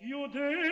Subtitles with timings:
[0.00, 0.65] 刚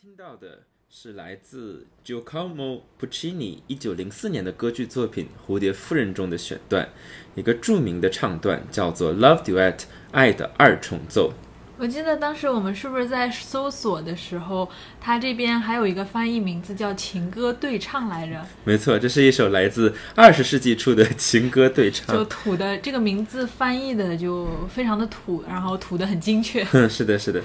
[0.00, 6.88] 听到的是来自 Giacomo Puccini 一九零四年的歌剧作品《蝴蝶夫人》中的选段，
[7.34, 9.76] 一个著名的唱段叫做《Love Duet》
[10.12, 11.32] 爱的二重奏。
[11.82, 18.40] 我记得当时我们是不是在搜索的时候，它这边还有一个翻译名字叫情歌对唱来着？
[18.62, 22.16] 没错，这是一首来自二十世纪初的情歌对唱。
[22.16, 26.64] 就土的这个名字翻译的就非常的土，然后土的很精确。
[26.88, 27.42] 是的，是的，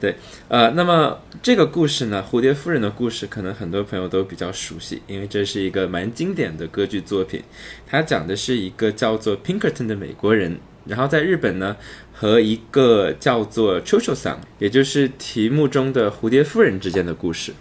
[0.00, 0.14] 对。
[0.46, 7.42] 呃，那么这个故事呢，《蝴蝶夫人》的故事，可能很多朋友都比较熟悉，因为这是一个蛮经典的歌剧作品。
[7.88, 11.76] 它讲的是一个叫做 Pinkerton 的美国人，然后在日本呢。
[12.12, 17.54] 和一个叫做秋秋桑，也就是题目中的蝴蝶夫人之间的故事。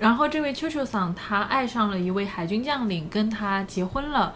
[0.00, 4.34] 然后这位秋秋桑他爱上了一位海军将领，跟他结婚了。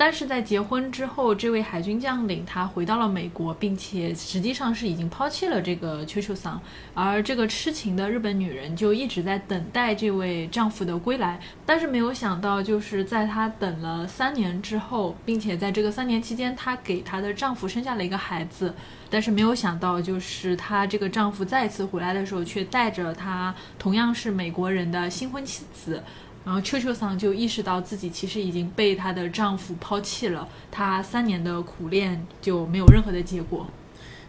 [0.00, 6.58] 但是在结婚之后，这位海军将领他回到了美国，并且实际上是已经抛弃了这个秋秋桑，
[6.94, 11.38] 而这个痴情的日本女人就一直在等待这位丈夫的归来。
[11.66, 18.74] 但是没有想到，就是在她等了三年之后，并且在这个三年期间，她给她的丈夫生下了一个孩子。
[19.10, 26.02] 但是没有想到，就是她这个丈夫再次回来的时候，却带着她同样是美国人的新婚妻子。
[26.42, 33.68] 然后秋秋桑就意识到自己其实已经被她的丈夫抛弃了，她三年的苦恋就没有任何的结果。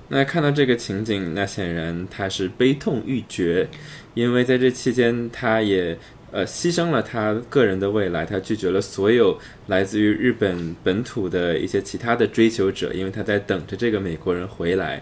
[0.10, 3.70] 那看到这个情景，那显然她是悲痛欲绝，
[4.14, 5.98] 因为在这期间，她也
[6.32, 15.02] 呃牺牲了她个人的未来，她拒绝了所有来自于日本本土的一些其他的追求者，因为她在等着这个美国人回来。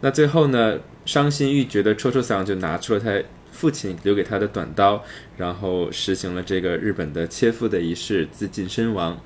[0.00, 3.12] 那最后呢，伤心欲绝的秋秋桑就拿出了她。
[3.58, 5.02] 父亲留给他的短刀，
[5.36, 9.20] 然后实行了这个日本的切腹的仪式，自尽身亡。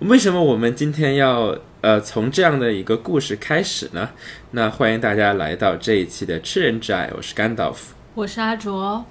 [0.00, 4.10] 为什么我们今天要呃从这样的一个故事开始呢？
[4.50, 9.02] 那欢迎大家来到这一期的《吃人之爱》，我是甘道夫，我是阿卓。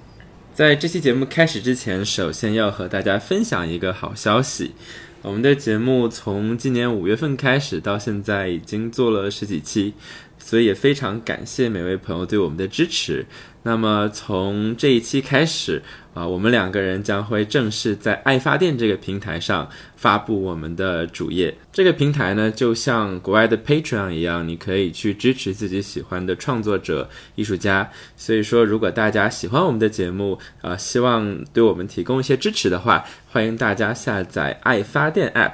[0.54, 4.76] 在这期节目开始之前，首先要和大家分享一个好消息。
[5.22, 9.94] 我们的节目从今年五月份开始到现在已经做了十几期，
[10.42, 13.24] 所以也非常感谢每位朋友对我们的支持。
[13.64, 15.80] 那么从这一期开始
[16.14, 21.56] 啊，我们两个人将会正式在爱发电这个平台上发布我们的主页。
[21.72, 27.88] 这个平台呢，就像国外的 Patreon 一样，你可以去支持自己喜欢的创作者、艺术家。
[28.16, 35.52] 所以说，如果大家喜欢我们的节目啊，希望对我们提供一些支持的话，欢迎大家下载爱发电 App，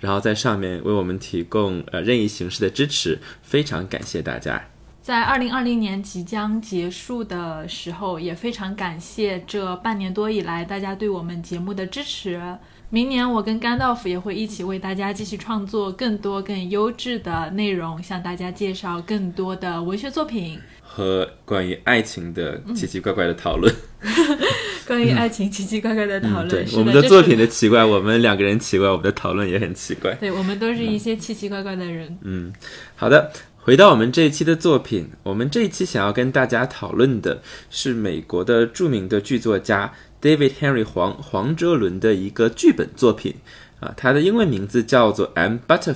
[0.00, 3.18] 然后在上面为我们提供呃任意形式的支持。
[3.42, 4.60] 非常感谢大家。
[5.00, 12.58] 在二零二零年即将结束的时候，也非常感谢这半年多以来大家对我们节目的支持。
[12.90, 20.58] 明年我跟甘道夫也会一起为大家继续创作更多更优质的内容，向大家介绍更多的文学作品
[21.00, 23.74] 和关于爱情的奇奇怪怪的讨论。
[24.86, 30.12] 关于爱情奇奇怪怪的讨论，对我们的作品的奇怪，我们两个人奇怪，我们的讨论也很奇怪。
[30.14, 32.18] 对我们都是一些奇奇怪怪的人。
[32.22, 32.52] 嗯，
[32.96, 33.32] 好的。
[33.62, 43.34] 回到我们这一期的作品，我们这一期想要跟大家讨论的是美国的著名的剧作家 David Henry 黄黄哲伦的一个剧本作品
[43.78, 45.94] 啊，他的英文名字叫做《M Butterfly》，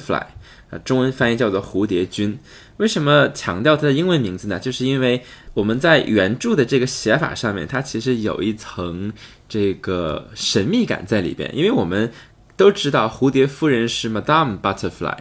[0.71, 2.33] 啊，中文翻译叫做《蝴蝶君》。
[2.79, 4.59] 为什么强调它的英文名字呢？
[4.59, 5.23] 就是因为
[5.53, 9.13] 我们在原著的这个写法上面，它其实有一层
[9.49, 11.51] 这个神秘感在里边。
[11.55, 12.11] 因为我们
[12.57, 15.19] 都知道蝴蝶夫人是 Madame Butterfly，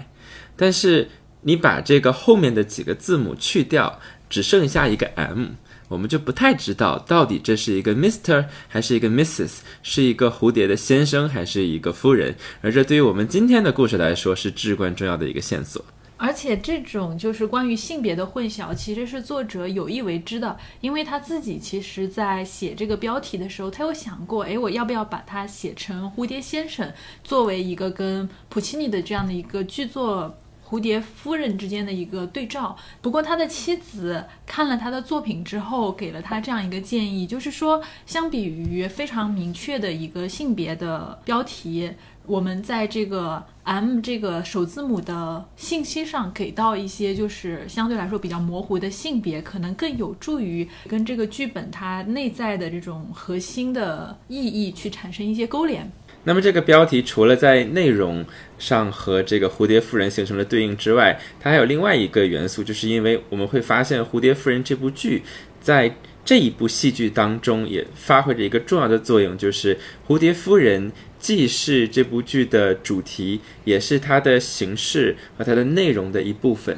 [0.56, 1.10] 但是
[1.42, 4.00] 你把这个后面的几个字母去掉，
[4.30, 5.50] 只剩下一个 M，
[5.94, 12.36] 我们就不太知道到底这是一个 Mister 还是一个 Mrs，是一个蝴蝶的先生还是一个夫人。
[12.62, 15.86] 而这对于我们今天的故事来说是至关重要的一个线索。
[16.18, 26.92] 而且这种就是关于性别的混淆，其实是作者有意为之的，因为他自己其实在写这个标题的时候，他有想过，哎，我要不要把它写成蝴蝶先生，
[27.24, 30.38] 作为一个跟普契尼的这样的一个剧作。
[30.74, 32.76] 蝴蝶夫人之间的一个对照。
[33.00, 41.92] 不过他的妻子看了他的作品之后，给了他这样一个建议，就是说，相比于非常明确的一个性别的标题。
[42.26, 55.92] 我们在这个 M 这个首字母的信息上给到一些就是相对来说比较模糊的性别，可能更有助于跟这个剧本它内在的这种核心的意义去产生一些勾连。
[56.26, 58.26] 那么这个标题除了在内容
[58.58, 65.24] 上和这个蝴蝶夫人形成了对应之外，它还有另外一个元素，就是因为我们会发现蝴蝶夫人这部剧
[65.60, 69.78] 在这一部戏剧当中也发挥着一个重要的作用，就是
[70.08, 70.92] 蝴蝶夫人。
[71.24, 76.78] 既是这部剧的主题，也是它的形式和它的内容的一部分。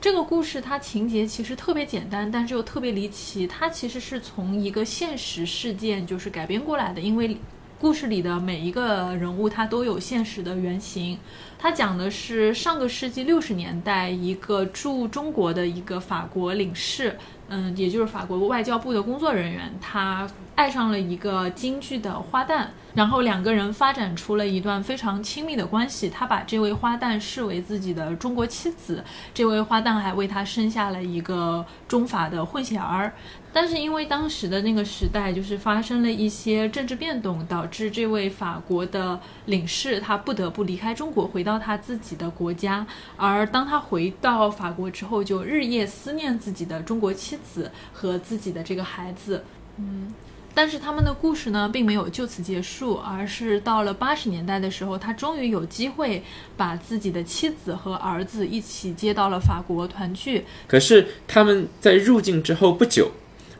[0.00, 3.46] 这个故事它情节其实特别简单，但是又特别离奇。
[3.46, 7.36] 它其实是从一个现实事件就是改编过来的，因为
[7.84, 11.18] 故事里的每一个人物他都有现实的原型。
[11.58, 17.18] 他讲的是上个世纪六十年代一个驻中国的一个法国领事。
[17.48, 26.08] 嗯，也就是法国外交部的工作人员，他爱上了一个京剧的花旦，然后两个人发展出了一段非常亲密的关系。
[26.08, 33.12] 他把这位花旦视为自己的中国妻子，这位花旦还为他生下了一个中法的混血儿。
[33.52, 42.84] 但是因为当时的那个时代，就是发生了一些政治变动，导致这位法国的领事他不得不离开中国，回到他自己的国家。
[43.16, 49.44] 而当他回到法国之后，就日夜思念自己的中国妻子和自己的这个孩子。
[49.76, 50.12] 嗯，
[50.54, 56.22] 但是他们的故事呢，并没有就此结束，而是到了八十年代的时候，他终于有机会
[56.56, 60.44] 把自己的妻子和儿子一起接到了法国团聚。
[60.66, 63.10] 可是他们在入境之后不久。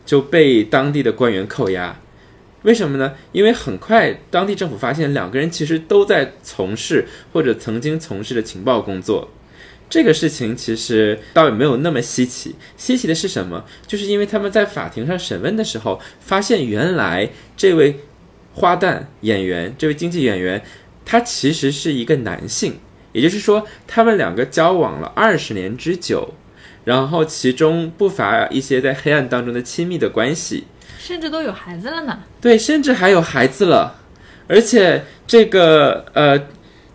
[0.07, 1.99] 就被当地的官员扣押，
[2.61, 3.15] 为什么呢？
[3.33, 9.31] 因为很快当地政府发现两个人其实都在从事或者曾经从事的情报工作。
[9.95, 13.65] 这个事情其实倒也没有那么稀奇，稀奇的是什么？
[13.87, 18.01] 就是因为他们在法庭上审问的时候，发现原来这位
[18.55, 20.61] 花旦演员，这位经纪演员，
[21.05, 22.81] 他其实是一个男性，
[23.13, 26.35] 也就是说，他们两个交往了二十年之久。
[26.83, 30.65] 然后其中不乏一些在黑暗当中的亲密的关系，
[30.99, 32.19] 甚至都有孩子了呢。
[32.41, 34.01] 对，甚至还有孩子了，
[34.49, 36.49] 而且这个呃，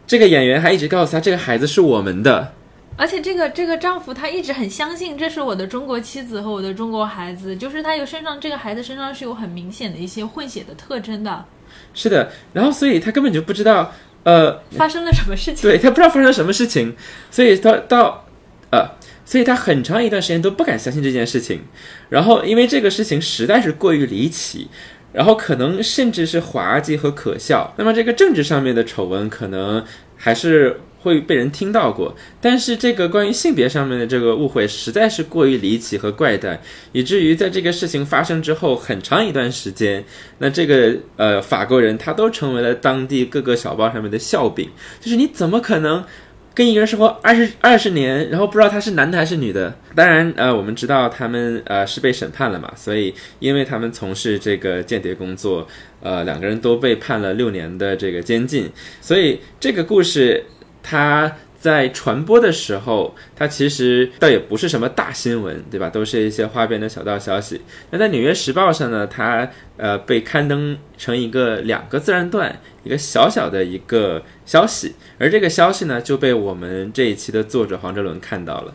[0.05, 2.55] 这个演员还一直告诉他，这个孩子是我们的。
[2.99, 11.45] 而且这个这个丈夫他一直很相信这是我的中国妻子和我的中国孩子，就是他有身上这个孩子身上是有很明显的一些混血的特征的。
[11.93, 13.93] 是的，然后所以他根本就不知道
[14.23, 16.95] 呃发生了什么事情，对他不知道发生了什么事情，
[17.31, 18.25] 所以他到
[18.71, 18.91] 呃。
[19.25, 21.61] 所以他很长一段时间都不敢相信这件事情，
[22.09, 24.67] 然后因为这个事情实在是过于离奇，
[25.13, 27.71] 然后可能甚至是滑稽和可笑。
[27.77, 29.85] 那么这个政治上面的丑闻可能
[30.17, 36.59] 还是会被人听到过，但是这个关于性别上面的这个误会实在是过于离奇和怪诞，
[36.91, 40.03] 以至于在这个事情发生之后很长一段时间，
[40.39, 44.69] 那这个呃法国人他都成为了当地各个小报上面的笑柄，
[44.99, 46.03] 就是你怎么可能？
[46.51, 49.73] 跟一个人生活二十二十年，然后不知道他是男的还是女的。
[49.95, 55.65] 当然，呃，我们知道他们呃是被审判了嘛，所以因为他们从事这个间谍工作，
[56.01, 58.69] 呃，两个人都被判了六年的这个监禁。
[58.99, 60.43] 所以这个故事，
[60.83, 61.35] 它。
[61.59, 65.89] 在传播的时候，它其实倒也不是什么大新闻，对吧？
[65.89, 67.59] 都是一些花边的小道消息。
[67.91, 69.45] 那在《纽约时报》上呢，它
[69.75, 78.73] 呃被刊登成一个两个自然段，一个小小的一个消息，而这个消息呢就被我们这一期的作者黄哲伦看到了。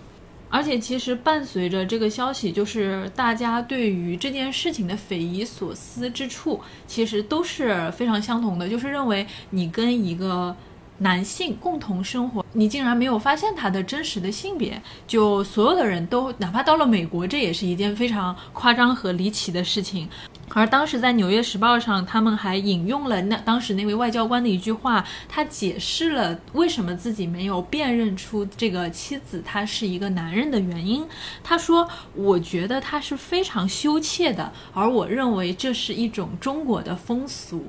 [0.50, 10.54] 而且其实伴随着这个消息，就是大家对于这件事情的匪夷所思之处，其实都是非常相同的，就是认为你跟一个。
[10.98, 14.80] 男性共同生活，你竟然没有发现他的真实的性别？
[15.06, 20.08] 就所有的人都，哪怕到了美国，这也是一件非常夸张和离奇的事情。
[20.50, 31.04] 而当时在《纽约时报》上，他们还引用了那当时那位外交官的一句话，他解释了为什么自己没有辨认出这个妻子他是一个男人的原因。
[31.42, 37.66] 他说：“我觉得他是非常羞怯的，而我认为这是一种中国的风俗。”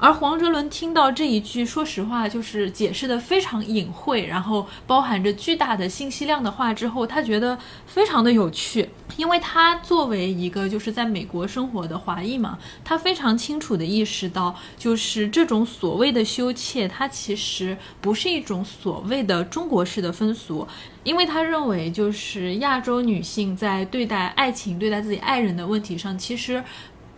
[0.00, 8.88] 而黄哲伦听到这一句，说实话，就是解释的非常隐晦，然后包含着巨大的信息量的话之后，他觉得非常的有趣，
[9.18, 20.66] 因为他作为一个就是在美国生活的华裔嘛，他非常清楚的意识到，就是这种所谓的羞怯，它其实不是一种所谓的中国式的风俗，
[21.04, 26.64] 因为他认为，就是亚洲女性在对待爱情、对待自己爱人的问题上，其实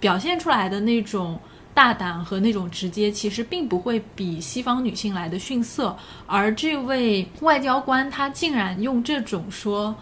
[0.00, 1.38] 表现出来的那种。
[1.74, 5.96] 大胆和那种直接，其实并不会比西方女性来的逊色。
[6.26, 9.94] 而这位外交官，他竟然用这种说。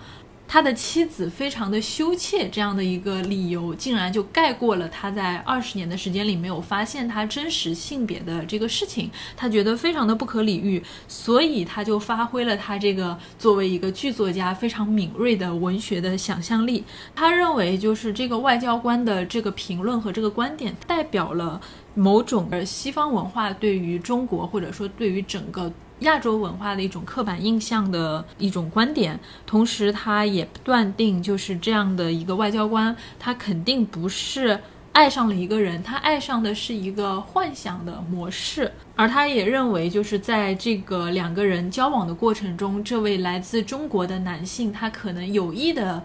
[0.52, 16.82] 他的妻子非常的羞怯，这样的一个理由，竟然就盖过了他在二十年的时间里没有发现他真实性别的这个事情，他觉得非常的不可理喻，所以他就发挥了他这个作为一个剧作家非常敏锐的文学的想象力。
[17.14, 21.60] 他认为，就是这个外交官的这个评论和这个观点，代表了
[21.94, 25.72] 某种呃西方文化对于中国，或者说对于整个。
[26.00, 34.58] 亚洲文化的一种刻板印象的一种观点，同时他也断定，就是这样的一个外交官，他肯定不是
[34.92, 38.72] 爱上了一个人，他爱上的是一个幻想的模式。
[38.96, 46.02] 而他也认为，就是在这个两个人交往的过程中，这位来自中国的男性，他可能有意的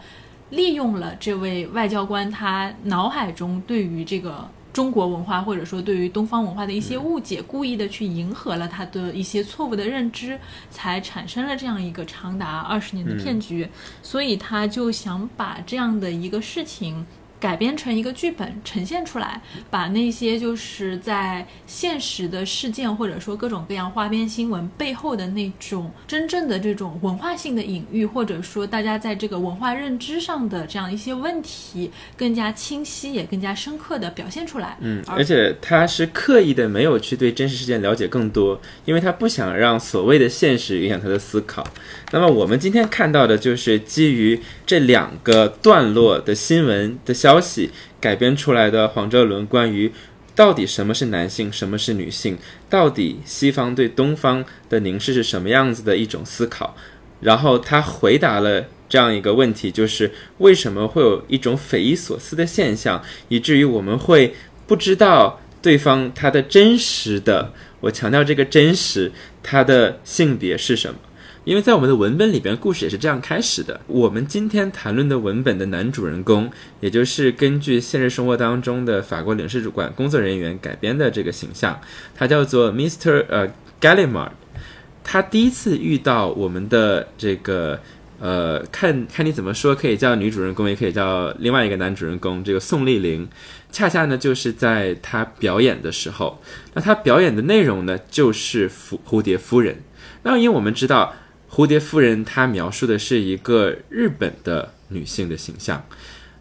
[0.49, 4.49] 利用了这位外交官他脑海中对于这个。
[4.75, 10.37] 中国文化或者说对于东方文化的一些误解，故意的去迎合了他的一些错误的认知，
[10.69, 13.69] 才产生了这样一个长达二十年的骗局。
[14.01, 17.05] 所以他就想把这样的一个事情。
[17.45, 34.75] 改编成一个剧本呈现出来，把那些就是在现实的事件或者说各种各样花边新闻背后的那种真正的这种文化性的隐喻，或者说大家在这个文化认知上的这样一些问题，更加清晰也更加深刻的表现出来。
[34.79, 41.63] 嗯，而且他是刻意的没有去对真实事件了解更多，因为他不想让所谓的现实影响他的思考。
[42.11, 49.91] 那么我们今天看到的就是基于这两个段落的新闻的消消息改编出来的黄哲伦关于
[50.35, 52.37] 到底什么是男性，什么是女性，
[52.69, 56.77] 到底西方对东方的凝视是什么样子的一种思考。
[57.19, 64.33] 然后他回答了这样一个问题，就是为什么会有一种匪夷所思的现象，以至于我们会
[64.65, 67.51] 不知道对方他的真实的，
[67.81, 69.11] 我强调这个真实，
[69.43, 70.99] 他的性别是什么。
[71.45, 73.79] 因为在我们的文本里边，故事也是这样开始的。
[73.85, 76.49] 我们今天谈论的文本的男主人公，
[76.79, 81.79] 也就是根据现实生活当中的法国领事馆工作人员改编的这个形象，
[82.15, 83.23] 他叫做 Mr.
[83.29, 83.47] 呃
[83.79, 84.31] Gallimard。
[85.03, 87.79] 他第一次遇到我们的这个
[88.19, 93.29] 呃，看看你怎么说，可以叫女主人公，也可以叫另外一个男主人公，这个宋丽玲。
[93.71, 96.41] 恰恰呢，就是在他表演的时候，
[96.73, 99.83] 那他表演的内容呢，就是蝴蝴蝶夫人。
[100.23, 101.13] 那因为我们知道。
[101.55, 105.87] 蝴蝶夫人，她描述的是一个日本的女性的形象，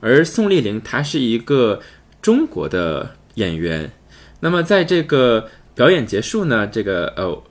[0.01, 1.81] 而宋丽玲她是一个
[2.21, 3.93] 中国的演员。
[4.41, 7.43] 那么在这个表演结束呢，这个呃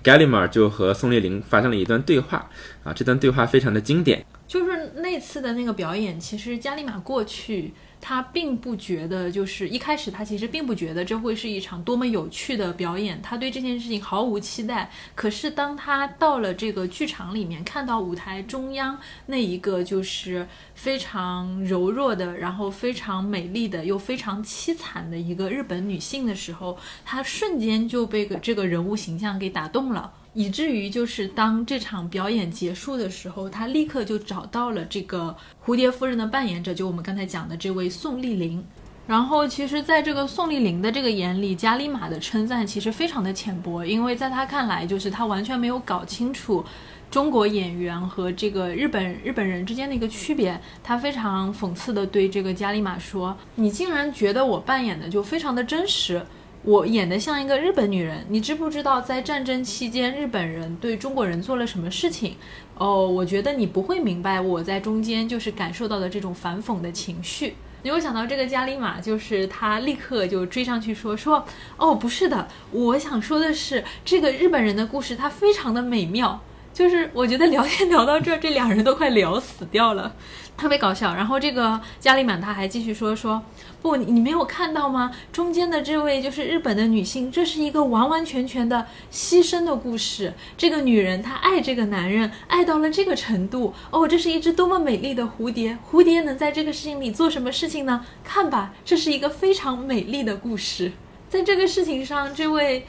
[0.00, 2.48] g a l l i m a r 就和宋丽玲发生了一段对话
[2.84, 4.24] 啊，这段对话非常的经典。
[4.46, 7.74] 就是那次的那个表演，其实加利玛过去。
[8.00, 14.90] 他并不觉得，就是一开始他其实并不觉得这会是一场多么有趣的表演，他对这件事情毫无期待。
[15.14, 30.12] 可是当他到了这个剧场里面，看到舞台中央那一个就是非常柔弱的，然后非常美丽的又非常凄惨的一个日本女性的时候，他瞬间就被这个人物形象给打动了。
[30.38, 38.64] 以至于就是当这场表演结束的时候，他立刻就找到了这个蝴蝶夫人的扮演者，就我们刚才讲的这位宋丽玲。
[39.08, 46.64] 然后，其实，在这个宋丽玲的这个眼里，加里马的称赞其实非常的浅薄，因为在他看来，就是他完全没有搞清楚
[47.10, 50.56] 中国演员和这个日本日本人之间的一个区别。
[50.84, 56.24] 他非常讽刺的对这个加里马说：“你竟然觉得我扮演的就非常的真实。”
[56.68, 62.36] 我演的像一个日本女人，你知不知道在战争期间日本人对中国人做了什么事情？
[62.76, 67.54] 哦，我觉得你不会明白我在中间就是感受到的这种反讽的情绪。
[67.84, 71.42] 你会想到这个加里马，就是他立刻就追上去说说，
[71.78, 76.38] 哦，不是的，我想说的是这个日本人的故事，它非常的美妙。
[76.74, 80.14] 就是我觉得聊天聊到这儿，这两人都快聊死掉了。
[80.58, 83.40] 特别搞笑，然后这个加里满他还继续说说，
[83.80, 85.12] 不，你你没有看到吗？
[85.32, 90.34] 中间的这位就是日本的女性，这是一个完完全全的牺牲的故事。
[90.56, 93.72] 这个女人她爱这个男人，爱到了这个程度。
[93.92, 98.04] 哦，这是一只多么美丽的蝴蝶，蝴蝶能在这个事情里做什么事情呢？
[98.24, 100.90] 看吧，这是一个非常美丽的故事。
[101.30, 102.84] 在这个事情上，这位。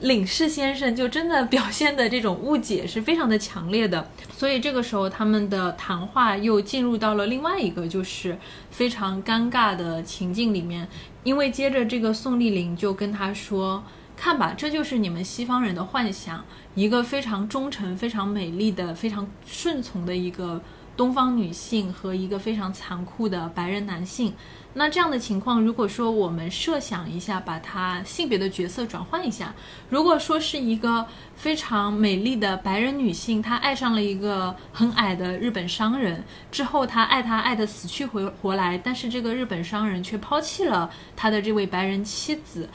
[0.00, 8.38] 领事先生就真的表现的这种误解是非常的强烈的，所以这个时候他们的谈话又进入到了另外一个就是
[8.70, 10.86] 非常尴尬的情境里面，
[11.24, 13.82] 因为接着这个宋丽玲就跟他说
[14.16, 16.44] ：“看吧，这就是你们西方人的幻想，
[16.76, 20.62] 一个非常忠诚、非常美丽的、非常顺从的一个
[20.96, 24.32] 东方女性和一个非常残酷的白人男性。
[24.78, 29.52] 那这样的情况，如果说我们设想一下，把它性别的角色转换一下，
[29.90, 31.04] 如果说是一个
[31.34, 42.68] 非常美丽的白人女性，她爱上了一个很矮的日本商人，之后她爱他爱得死去活活来，但是这个日本商人却抛弃了他的这位白人妻子。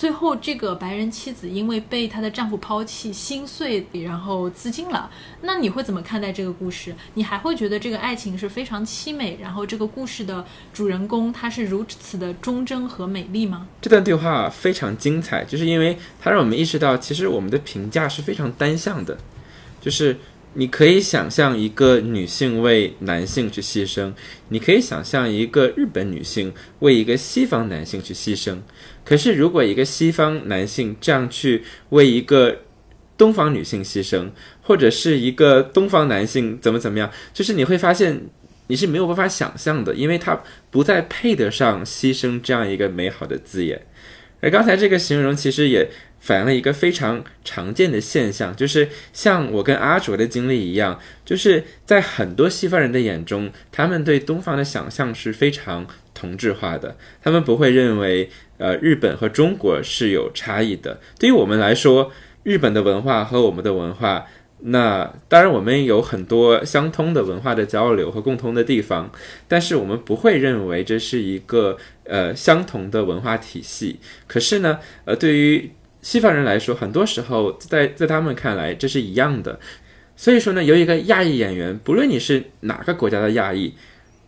[0.00, 5.10] 最后，这个白人妻子因为被她的丈夫抛弃，心碎，然后自尽了。
[5.42, 6.94] 那你会怎么看待这个故事？
[7.12, 10.42] 你还会觉得这个爱情是非常凄美，然后这个故事的
[10.72, 13.68] 主人公她是如此的忠贞和美丽吗？
[13.82, 19.18] 这段对话非常精彩，就是因为它让我们意识到，其实我们的评价是非常单向的，
[19.82, 20.16] 就是。
[20.54, 24.12] 你可以想象一个女性为男性去牺牲，
[24.48, 28.58] 你可以想象一个日本女性为一个西方男性去牺牲。
[29.04, 32.62] 可是，如果一个西方男性这样去为一个
[33.16, 34.30] 东方女性牺牲，
[34.60, 38.20] 或者是一个东方男性怎么怎么样，就是你会发现
[38.66, 43.86] 你是没有办法想象的，因为他不再配得上牺牲这样一个美好的字眼。
[44.40, 45.88] 而刚才这个形容其实也。
[46.20, 61.00] 反映了一个非常常见的现象，就是像我跟阿卓的经历一样，就是在很多西方人的眼中，他们对东方的想象是非常同质化的，他们不会认为，呃，日本和中国是有差异的。
[61.18, 62.12] 对于我们来说，
[62.42, 64.26] 日本的文化和我们的文化。
[64.62, 69.10] 那当然，我们有很多相通的文化的交流和共通的地方，
[69.48, 73.98] 但是我们不会认为这是一个呃相同的文化体系。
[74.26, 75.70] 可是呢，呃，对于
[76.02, 79.58] 西方人来说，很多时候在在他们看来这是一样的。
[80.16, 83.74] 所以说呢，有一个亚裔演员，不论你是哪个国家的亚裔，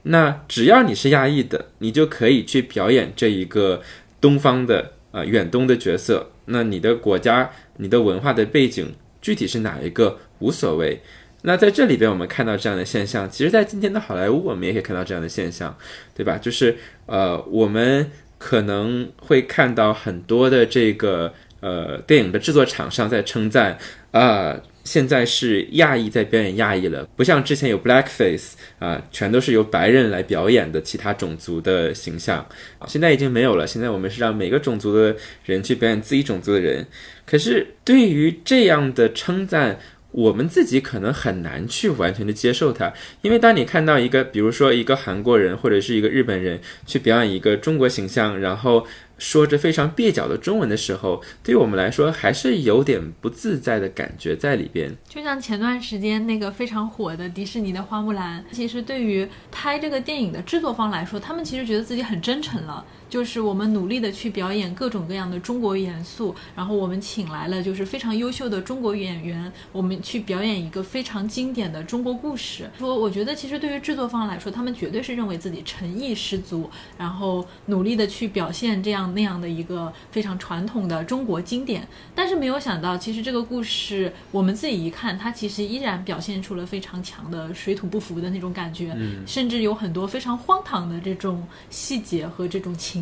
[0.04, 3.82] 那只要你是亚裔的，你就可以去表演这一个
[4.20, 6.30] 东方的啊远东的角色。
[6.46, 8.94] 那你的国家、你的文化的背景。
[9.22, 11.00] 具体是哪一个无所谓。
[11.42, 15.78] 那在这里边，我们看到这样的现象，其实，在今天的好莱坞，我们也可以看到这样的现象，
[16.12, 16.36] 对吧？
[16.38, 16.76] 就是
[17.06, 23.78] 呃，我们可能会看到很多的这个呃电影的制作厂商在称赞
[24.10, 24.60] 啊。
[24.84, 32.44] 现在是亚裔在表演亚裔了，不像之前有 blackface 啊，全都是由白人来表演的其他种族的形象，
[32.88, 33.64] 现在已经没有了。
[33.64, 36.84] 现在我们是让每个种族的人去表演自己种族的人。
[37.24, 39.78] 可是对于这样的称赞，
[40.10, 48.84] 我们自己可能很难去完全的接受它，因为当你看到一个，比如说一个韩国人或者是一个日本人去表演一个中国形象，然后。
[49.22, 54.92] 说着非常蹩脚的中文的时候，对于我们来说还是有点不自在的感觉在里边。
[55.08, 62.84] 就像前段时间那个非常火的迪士尼的《花木兰》，其实对于拍这个电影的制作方来说，他们其实觉得自己很真诚了。
[63.12, 72.70] 就是我们努力的去表演各种各样的中国元素，然后我们请来了就是非常优秀的中国演员，我们去表演一个非常经典的中国故事。
[72.78, 81.86] 说我觉得其实对于制作方来说，他们绝对是认为自己诚意十足，然后努力的去表现这样那样的一个非常传统的中国经典。
[82.14, 88.96] 但是没有想到，其实这个故事我们自己一看，它其实依然表现出了非常强的水土不服的那种感觉，
[89.26, 93.01] 甚至有很多非常荒唐的这种细节和这种情。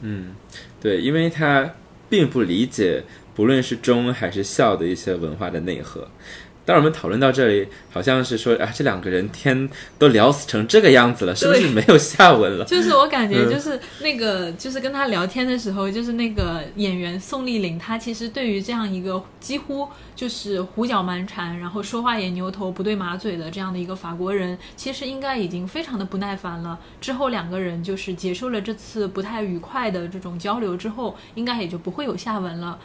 [0.00, 0.34] 嗯，
[0.80, 1.74] 对，因为他
[2.08, 3.02] 并不理解
[3.34, 6.08] 不论是忠还是孝的一些文化的内核。
[6.68, 12.64] 当我们讨论到这里，好像是说啊，这两个人天都聊死成这个样子了，是不是没有下文了？
[12.66, 26.78] 就是我感觉，就是那个，就是跟他聊天的时候，就是那个演员宋丽玲，她其实对于这样一个几乎就是胡搅蛮缠，然后说话也牛头不对马嘴的这样的一个法国人，其实应该已经非常的不耐烦了。
[27.00, 32.78] 之后两个人就是结束了这次不太愉快的这种交流之后，应该也就不会有下文了。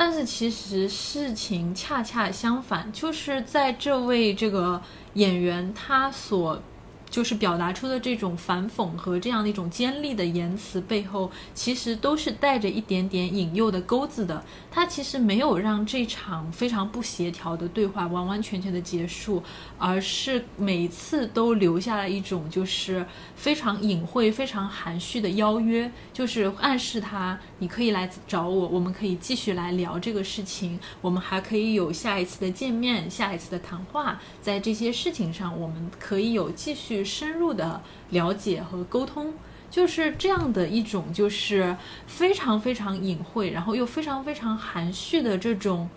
[0.00, 4.80] 但是其实事情恰恰相反，就是在这位这个
[5.12, 6.62] 演员他所。
[7.10, 14.44] 就是表达出的这种反讽和这样的一种尖利的言辞背后，其实都是带着一点点引诱的钩子的。
[14.70, 19.42] 他其实没有让这场非常不协调的对话完完全全的结束，
[19.76, 37.04] 而是每次都留下了一种就是非常隐晦、非常含蓄的邀约，就是暗示他你可以来找我，我们可以继续来聊这个事情，我们还可以有下一次的见面、下一次的谈话，在这些事情上，我们可以有继续。
[37.20, 39.34] 深入的了解和沟通，
[39.70, 45.88] 就是这样的一种，就是非常非常隐晦，然后又非常非常含蓄的这种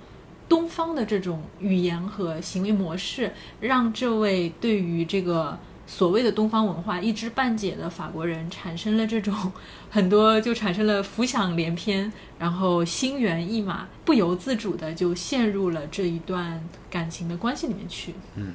[0.49, 5.57] 东方的这种语言和行为模式，让这位对于这个
[5.95, 9.31] 所谓的东方文化一知半解的法国人产生了这种
[9.91, 18.15] 很多，就产生了浮想联翩，然后心猿意马，不由自主的就陷入了这一段感情的关系里面去。
[18.37, 18.53] 嗯。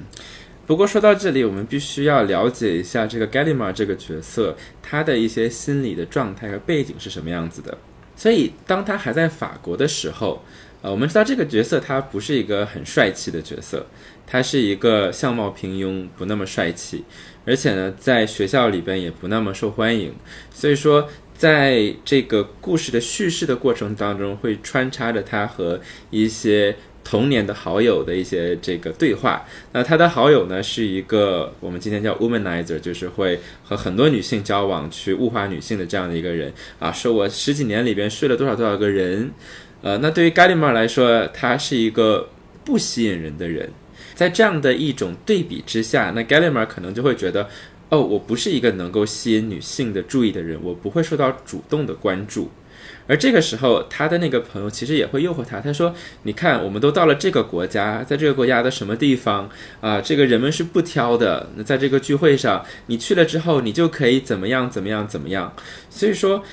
[0.67, 7.77] 不过说到这里，我们必须要了解一下这个 Gallimard 这个角色，他的一些心理的状态和背景是什么样子的。
[8.17, 10.43] 所以，当他还在法国的时候，
[10.81, 13.87] 呃，我们知道这个角色他不是一个很帅气的角色，
[14.27, 17.03] 他是一个相貌平庸、不那么帅气，
[17.49, 20.13] 而且呢，在学校里边也不那么受欢迎。
[20.51, 25.81] 所以说，在这个故事的叙事的过程当中，会穿插着他和
[26.11, 26.75] 一些。
[27.01, 39.31] 童年的好友的一些这个对话，那他的好友呢是一个我们今天叫 womanizer，就是会和很多女性交往，去物化女性的这样的一个人啊，说我十几年里边睡了多少多少个人，
[39.81, 42.29] 呃，那对于 Gallima 来说，他是一个
[42.63, 43.71] 不吸引人的人，
[44.19, 47.47] 在这样的一种对比之下，那 g a l i m a r 可能就会觉得，
[47.87, 52.51] 哦，我不是一个能够吸引女性的注意的人，我不会受到主动的关注。
[53.07, 55.61] 而这个时候，他的那个朋友其实也会诱惑他。
[55.61, 60.01] 他说：“你看，我们都到了这个国家，在这个国家的什么地方啊？
[60.01, 61.49] 这个人们是不挑的。
[61.55, 65.53] 那在这个聚会上，你去了之后，你就可以怎么样怎么样怎么样。
[65.89, 66.43] 所以说，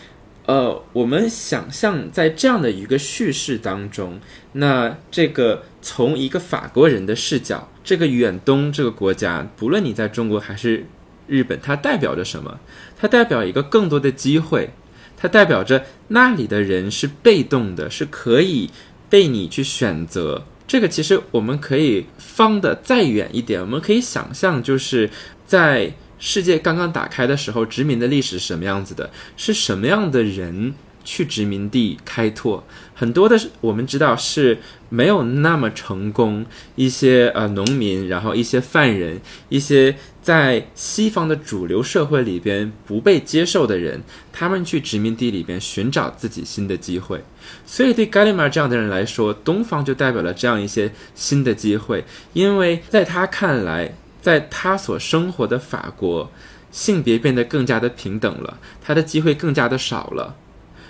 [0.46, 4.20] 呃，我们想象在这样的一个叙事当中，
[4.52, 10.86] 那这个从一个法国人的视角，这个远东这个国家，不论你在中国还是
[11.26, 12.60] 日本，它代表着什么？
[12.96, 14.70] 它代表一个更多的机会。”
[15.18, 18.68] 它代表着那里的人是被动的，是可以
[19.08, 20.44] 被你去选择。
[20.66, 25.08] 这个其实我们可以放的再远一点，我们可以想象，就是
[25.46, 29.10] 在世界刚刚打开的时候，殖民的历史是什么样子的？
[29.36, 30.74] 是什么样的人
[31.04, 32.62] 去殖民地开拓？
[32.94, 39.96] 很多的我们知道是没有那么成功，一些呃农民，然后一些犯人，一些。
[40.26, 44.02] 在西方的主流社会里边不被接受的人，
[44.32, 47.22] 他们去殖民地里边寻找自己新的机会。
[47.64, 52.04] 所以对 g a l i m a r 这样的人来说，东方就代表了这样一些新的机会。
[52.32, 53.94] 因为在他看来，
[54.26, 56.32] 在他所生活的法国，
[56.72, 60.34] 性别变得更加的平等了，他的机会更加的少了。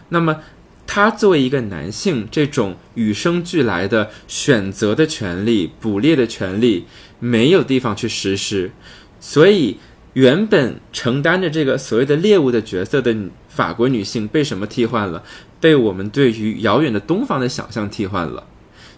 [0.08, 0.40] 那么，
[0.86, 6.86] 他作为一个男性，这种与生俱来的选择的权利、捕猎的权利，
[7.20, 8.70] 没有地方去实施。
[9.20, 9.76] 所以，
[10.14, 13.14] 原本承担着这个所谓的猎物的角色的
[13.50, 15.22] 法国女性被什么替换了？
[15.60, 18.46] 被我们对于遥远的东方的想象替换了。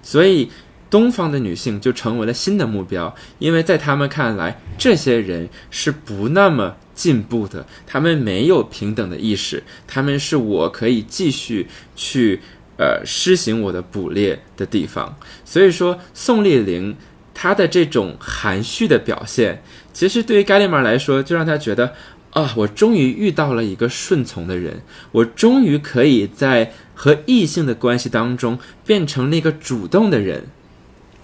[0.01, 0.49] 所以，
[0.91, 12.41] 东方的女性就成为了新的目标，因为在他们看来，这些人是不那么进步的，他们没有平等的意识，他们是我可以继续去
[12.79, 15.19] 呃施行我的捕猎的地方。
[15.45, 16.97] 所以说，宋丽玲
[17.35, 19.63] 她的这种含蓄的表现。
[19.93, 21.93] 其实对于盖利玛来说，就让他觉得
[22.31, 24.81] 啊，我终于遇到了一个顺从的人，
[25.13, 30.45] 我终于可以在和异性的关系当中变成那个主动的人。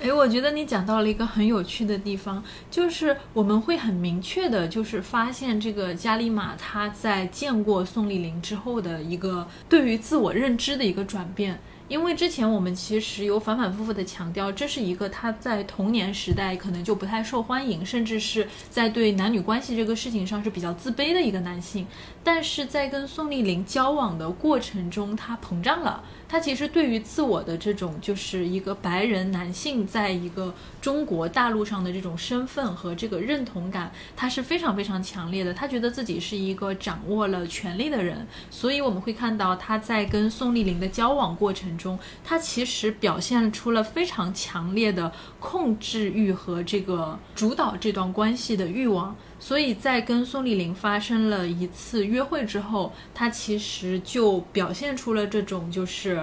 [0.05, 11.59] 哎，我觉得你讲到了一个很有趣的地方，就是我们会很明确的，就是发现这个加利玛他在见过宋丽玲之后的一个对于自我认知的一个转变。
[11.87, 21.87] 因为之前我们其实有反反复复的强调，这是一个他在童年时代可能就不太受欢迎，甚至是在对男女关系这个事情上是比较自卑的一个男性。
[22.23, 26.03] 但是在跟宋丽玲交往的过程中，他膨胀了。
[26.35, 35.55] 他其实对于自我的这种，就是一个白人男性，在一个中国大陆上的这种身份和这个认同感，他是非常非常强烈的。
[35.55, 49.15] 他觉得自己是一个掌握了权力的人，所以我们会看到他在跟宋丽玲的交往过程中，他其实表现出了非常强烈的控制欲和这个主导这段关系的欲望。
[49.47, 56.19] 所以在跟宋丽玲发生了一次约会之后，他其实就表现出了这种就是，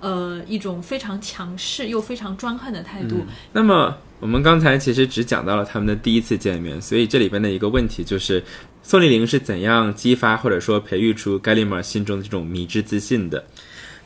[0.00, 3.24] 呃，一种非常强势又非常专横的态度。
[3.52, 8.42] 那么我们刚才其实只讲到了他们的第一次见面，所以这里边的一个问题就是，
[8.82, 13.44] 宋丽玲是怎样激发或者说培育出盖利玛心中的这种迷之自信的？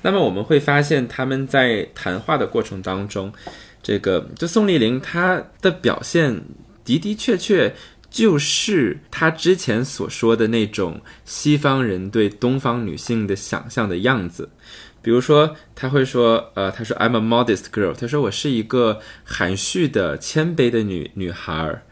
[0.03, 3.33] 那么我们会发现他们在谈话的过程当中，
[3.83, 6.43] 这个就宋丽玲她的表现
[6.85, 7.75] 的的确确。
[8.11, 14.49] 就是他之前所说的那种西方人对东方女性的想象的样子，
[15.03, 21.83] 比如说他会说，呃，他说 I'm a modest girl，他说我是一个含蓄的、谦卑的女女孩儿。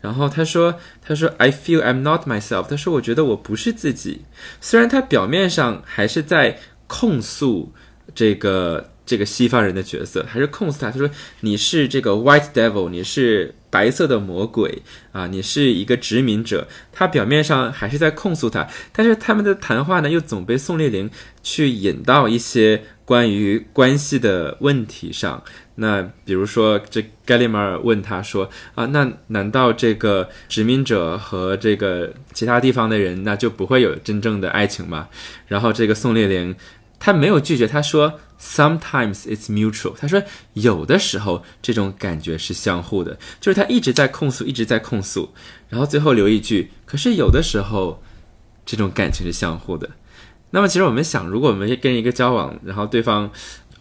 [0.00, 4.22] 然后他说，他说 I feel I'm not myself，他说我觉得我不是自己。
[4.60, 7.72] 虽然他表面上还是在控诉
[8.14, 11.10] 这个这个西方人的角色，还是控诉他，他说
[11.40, 13.56] 你是这个 white devil，你是。
[13.74, 16.68] 白色的魔鬼啊，你是一个殖民者。
[16.92, 21.10] 他表面上还是在控诉他，但是他们的谈话呢，又总被宋丽玲
[21.42, 25.42] 去引到一些关于关系的问题上。
[25.74, 35.08] 那比如说，这盖利马尔问他说：“啊，那难道这个殖民者和这个其他地方的人，那就不会有真正的爱情吗？”
[35.48, 36.54] 然后这个宋丽玲，
[37.00, 45.30] 她没有拒绝，她说：“Sometimes it's mutual。”他说有的时候这种感觉是相互的，就是他一直在控诉，一直在控诉，
[45.70, 48.02] 然后最后留一句：“可是有的时候
[48.66, 49.88] 这种感情是相互的。”
[50.50, 53.30] 那么其实我们想，如果我们跟一个交往，然后对方。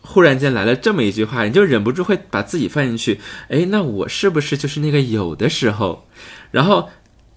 [0.05, 3.21] 忽然间来了这么一句话，你就忍不住会把自己放进去。
[3.47, 6.09] 哎，那我是不是就是那个有的时候？
[6.51, 6.89] 然后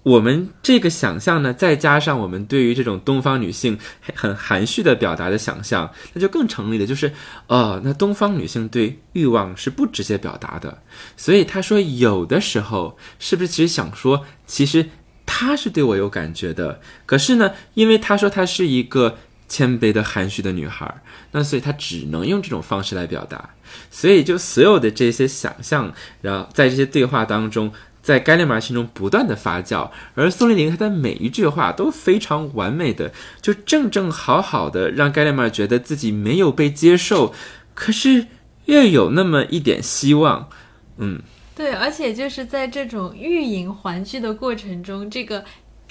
[0.07, 3.77] 我们这个想象呢，再加上我们对于这种东方女性
[4.15, 7.11] 很含蓄的表达的想象，那就更成立的，就是
[7.47, 10.81] 哦，那东方女性对欲望是不直接表达的。
[11.17, 14.89] 所以他说有的时候，是不是其实想说，其实
[15.25, 16.79] 他是对我有感觉的？
[17.05, 19.17] 可是呢，因为他说她是一个。
[19.49, 23.51] 谦卑的、含蓄的女孩，那所以她只能用这种方式来表达。
[23.89, 27.71] 所以，就所有的这些想象，然后在这些对话当中，
[28.07, 29.91] 在盖利玛心中不断的发酵。
[30.15, 37.33] 而宋丽玲她的每一句话都非常完美的，就正正好好的让盖利玛觉得自己没有被接受，
[37.73, 38.27] 可是
[38.63, 40.47] 又有那么一点希望。
[40.95, 41.19] 嗯，
[41.53, 45.43] 对，而且就是在这种欲迎还拒的过程中，这个。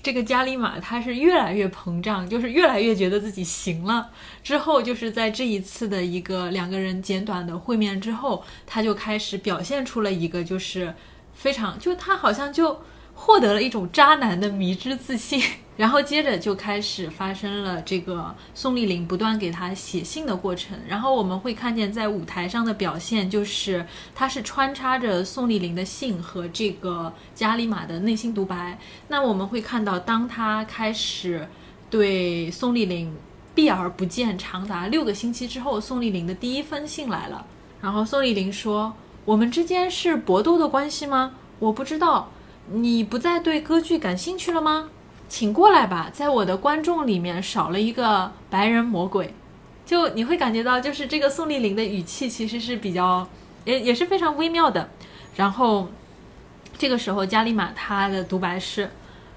[0.02, 4.08] 这个加里马他是越来越膨胀，就是越来越觉得自己行了。
[4.40, 10.94] 之后就是在这一次的一个两个人简短的会面之后，他就开始表现出了一个就是
[11.36, 12.80] 非常，就他好像就。
[13.18, 15.42] 获得了一种渣男的迷之自信，
[15.78, 20.78] 然后接着就开始发生了这个宋丽玲不断给他写信的过程。
[20.86, 28.78] 然后我们会看见在舞台上的表现，就是他是穿插着宋丽玲的信和这个加里马的内心独白。
[29.08, 31.48] 那我们会看到，当他开始
[31.88, 33.16] 对宋丽玲
[33.54, 37.46] 避而不见长达六个星期之后，宋丽玲的第一封信来了。
[37.80, 38.92] 然后宋丽玲说
[39.26, 41.34] ：“我们之间是搏斗的关系吗？
[41.58, 42.30] 我不知道。”
[42.68, 44.90] 你不再对歌剧感兴趣了吗？
[45.28, 49.32] 请过来吧，在我的观众里面少了一个白人魔鬼，
[49.84, 53.28] 就你会感觉到，就是这个宋丽玲的语气其实是比较，
[53.64, 54.90] 也也是非常微妙的。
[55.36, 55.86] 然后
[56.76, 58.90] 这个时候，加利玛他的独白是：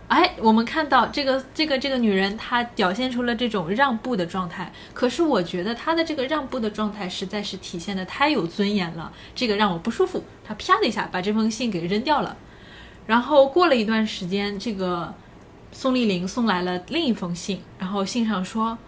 [0.10, 4.74] 哎，我们看到这个这个这个女人，她表现出了这种让步的状态。
[4.92, 10.24] 可是我觉得她的这个让步的状态实在是体现的太有尊严了，这个让我不舒服。
[10.44, 12.36] 她啪的一下把这封信给扔掉了。
[13.06, 15.14] 然后过了一段时间，这个
[15.72, 18.80] 宋丽玲送来了另一封信，然后信上说：“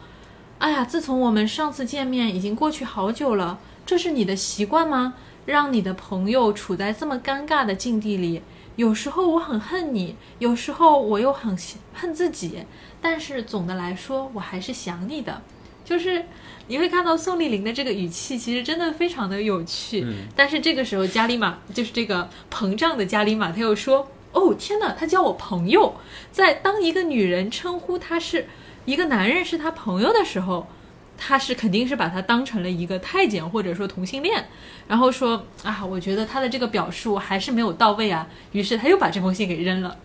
[0.57, 5.13] 哎呀，自从我们上次见面已经过去好久了，这是你的习惯吗？
[5.45, 8.41] 让你的朋友处在这么尴尬的境地里，
[8.81, 11.55] 有时候我很恨你，有时候我又很
[11.93, 12.63] 恨自己，
[12.99, 15.39] 但是总的来说，我还是想你的。”
[15.85, 16.25] 就是
[16.65, 20.03] 你会看到宋丽玲的这个语气，其实真的非常的有趣。
[20.35, 25.93] 但是这个时候，加里玛就是这个膨胀的加里玛，他又说：“哦，天哪，他叫我朋友。”
[26.33, 28.47] 在当一个女人称呼他是
[28.85, 30.65] 一个男人是他朋友的时候，
[31.23, 34.43] 他是肯定是把他当成了一个太监或者说同性恋。
[34.87, 39.95] 然后说：“啊，我觉得他的这个表述还是没有到位啊。”于是他又把这封信给扔了。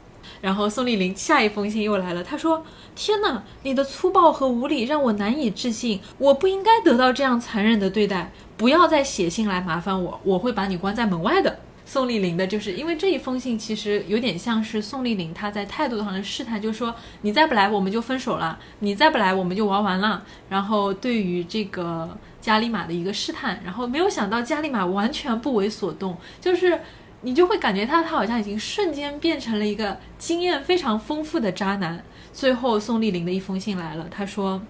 [0.43, 2.63] 然后宋丽玲下一封信又来了，她说
[2.95, 20.23] ：“天哪，你的粗暴和无理让我难以置信，我不应该得到这样残忍的对待，不要再写信来麻烦我，我会把你关在门外的。”宋丽玲的就是因为这一封信，其实有点像是宋丽玲她在态度上的试探，就是说你再不来我们就分手了，你再不来我们就玩完了。
[20.51, 26.81] 然后对于这个加利玛的一个试探，然后没有想到加利玛完全不为所动，就是。
[27.23, 32.05] 你就会感觉他，他好像已经瞬间变成了一个经验非常丰富的渣男。
[32.33, 34.63] 最后，宋丽玲的一封信来了，他说：“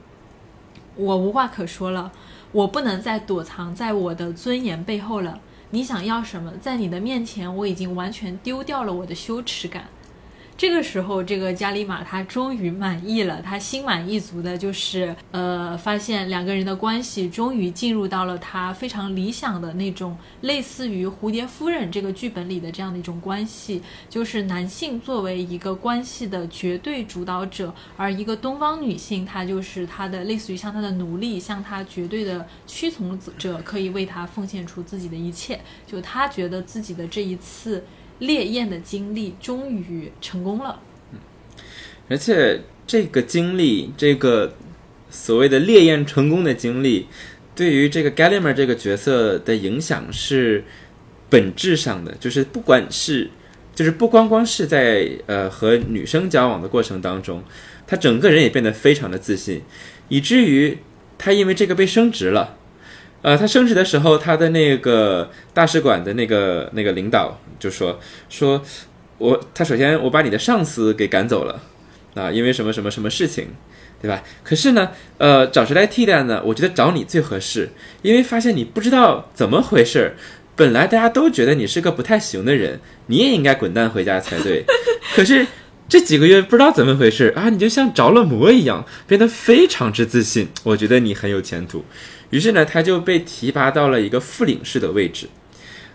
[0.95, 2.13] 我无话可说了，
[2.53, 5.41] 我不能再躲藏在我的尊严背后了。
[5.71, 9.89] 你想要什么，在你的面前，我已经完全丢掉了我的羞耻感。”
[10.59, 35.61] 这个时候，这个加里玛他终于满意了，他心满意足的，就是呃，发现两个人的关系终于进入到了他非常理想的那种，类似于《蝴蝶夫人》这个剧本里的这样的一种关系，就是男性作为一个关系的绝对主导者，而一个东方女性，她就是她的类似于像她的奴隶，像她绝对的屈从者，可以为他奉献出自己的一切。
[35.87, 37.85] 就他觉得自己的这一次。
[38.19, 40.81] 烈焰的经历终于成功了，
[41.13, 41.19] 嗯
[42.09, 44.55] 而且这个经历，这个
[45.11, 47.07] 所谓的烈焰成功的经历，
[47.55, 50.65] 对于这个 Gallagher 这个角色的影响是
[51.29, 53.31] 本质上的，就是不管是
[53.75, 57.43] 就是不光光是在呃和女生交往的过程当中，
[57.87, 59.63] 他整个人也变得非常的自信，
[60.09, 60.79] 以至于
[61.19, 62.57] 他因为这个被升职了。
[63.23, 67.99] 呃，他升职的时候，他的那个大使馆的那个那个领导就说
[68.29, 68.63] 说，
[69.19, 71.61] 我他首先我把你的上司给赶走了
[72.15, 73.49] 啊，因为什么什么什么事情，
[74.01, 74.23] 对吧？
[74.45, 76.41] 可是呢，呃，找谁来替代呢？
[76.45, 77.71] 我觉得找你最合适，
[78.03, 80.15] 因为发现你不知道怎么回事。
[80.55, 84.65] 本来大家都觉得你是个不太行的人，你也应该滚蛋回家才对。
[85.15, 85.47] 可是
[85.87, 90.49] 这几个月不知道怎么回事啊，你就像着了魔一样，变得非常之自信。
[90.63, 91.85] 我觉得你很有前途。
[92.31, 95.29] 于是呢，他就被提拔到了一个副领事的位置。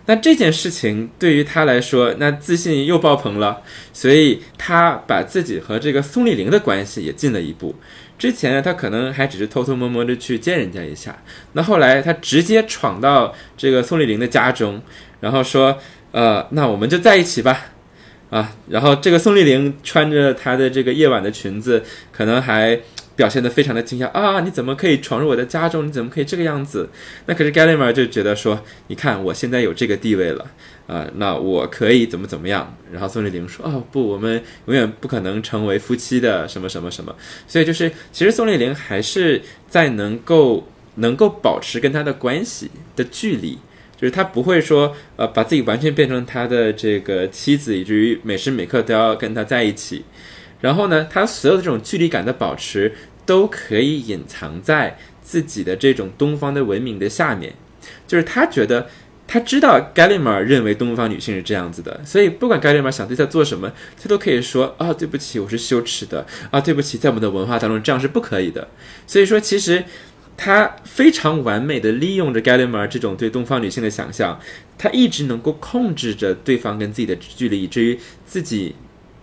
[0.08, 3.62] 那这件事情对于他来说，那自信又爆棚了。
[3.94, 7.76] 所以他把自己和这个宋丽玲的关系也进了一步。
[8.18, 11.16] 之前呢，他可能还只是偷偷摸摸的去见人家一下。
[11.54, 14.82] 那后来他直接闯到这个宋丽玲的家中，
[15.20, 15.78] 然后说
[16.12, 17.68] ：“呃，那我们就在一起吧。”
[18.32, 22.80] 啊，然后这个宋丽玲穿着她的这个夜晚的裙子，可能还
[23.16, 24.40] 表现得非常的惊讶啊！
[24.42, 25.86] 你怎么可以闯入我的家中？
[25.86, 26.90] 你怎么可以这个样子？
[27.26, 30.50] 那可是 Gallimer 就觉得说：“你看，我现在有这个地位了。”
[30.88, 32.76] 啊，那我可以怎么怎么样？
[32.92, 37.16] 然后宋丽玲说：“哦不，我们永远不可能成为夫妻的，什么什么什么。”
[37.48, 43.58] 所以就是，其实宋丽玲还是在能够能够保持跟他的关系的距离，
[43.96, 50.04] 就是他不会说呃把自己完全变成他的这个妻子，以至于每时每刻都要跟他在一起。
[50.62, 52.94] 然后呢，他所有的这种距离感的保持，
[53.26, 57.54] 都可以隐藏在自己的这种东方的文明的下面，
[58.08, 58.88] 就是他觉得。
[59.28, 68.68] 他知道 Gallimer 认为东方女性是这样子的，所以不管 Gallimer 想对他做什么，他都可以说啊，对不起，我是羞耻的啊，对不起，在我们的文化当中这样是不可以的。
[69.08, 69.86] 所以说，其实
[70.36, 74.38] 他非常完美的利用着 Gallimer 这种对东方女性的想象，
[74.78, 78.76] 他一直能够控制着对方跟自己的距离，以至于自己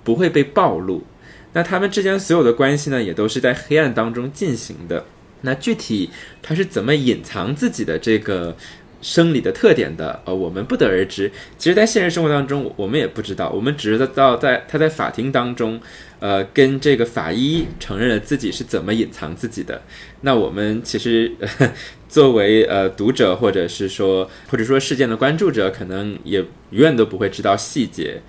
[0.02, 1.04] 不会被暴露。
[1.52, 5.04] 那他们之间所有的关系呢，也都是在黑暗当中进行的。
[5.42, 6.10] 那具体
[6.42, 8.56] 他是怎么隐藏自己的这个？
[9.00, 11.30] 生理的特点的，呃，我们不得而知。
[11.56, 13.48] 其实，在现实生活当中，我们也不知道。
[13.50, 15.80] 我们只知道，在他在法庭当中，
[16.18, 19.80] 呃，跟这个法医承认了自己是怎么隐藏自己的。
[20.22, 21.30] 那我们其实
[22.10, 28.20] 作为呃读者，或者是说，或者说事件的关注者，可能也永远都不会知道细节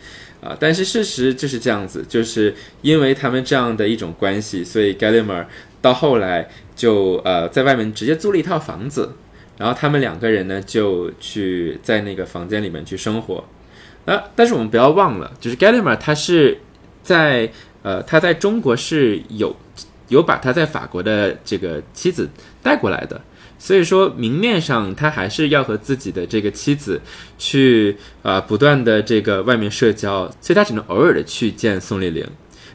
[0.42, 0.56] 啊。
[0.60, 5.46] 但是事实就是这样子，就是因为他们这样的一种关系，所以 Gallimer
[5.82, 9.16] 到后来就呃在外面直接租了一套房子。
[9.58, 13.44] 然后他们两个人呢，就去在那个房间里面去生活。
[14.06, 16.58] 那但是我们不要忘了，就是 Gallimer 他是
[17.04, 19.54] 在呃他在中国是有
[20.08, 22.30] 有把他在法国的这个妻子
[22.64, 23.22] 带过来的，
[23.60, 27.00] 所以说明面上他还是要和自己的这个妻子
[27.38, 32.26] 去啊不断的这个外面社交，所以他只能偶尔的去见宋丽玲。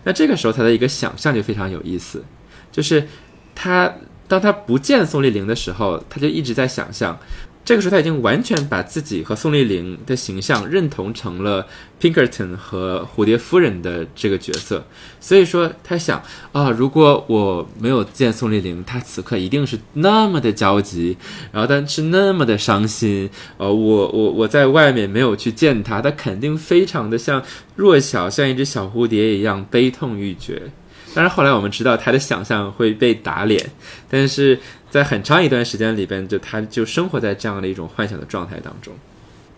[0.05, 2.23] 那这个时候他的一个想象就非常有意思，
[2.71, 3.09] 就是
[3.57, 3.93] 他。
[4.27, 7.17] 当他不见宋丽玲的时候，他就一直在想象。
[7.65, 11.67] 这个时候，他已经完全把自己和宋丽玲的形象认同成了
[11.99, 14.87] Pinkerton 和蝴蝶夫人的这个角色。
[15.19, 16.23] 所以说，他想
[16.53, 21.17] 啊，如果我没有见宋丽玲，她此刻一定是那么的焦急，
[21.53, 23.31] 然后但是那么的伤心。
[23.57, 27.43] 呃，我我我在外面没有去见她，她肯定非常的像
[27.77, 30.71] 弱小，像一只小蝴蝶一样悲痛欲绝。
[31.15, 33.71] 但是，后来我们知道他的想象会被打脸，
[34.11, 34.59] 但是
[34.95, 38.95] 在很长一段时间里边，就他就生活在这样的一种幻想的状态当中。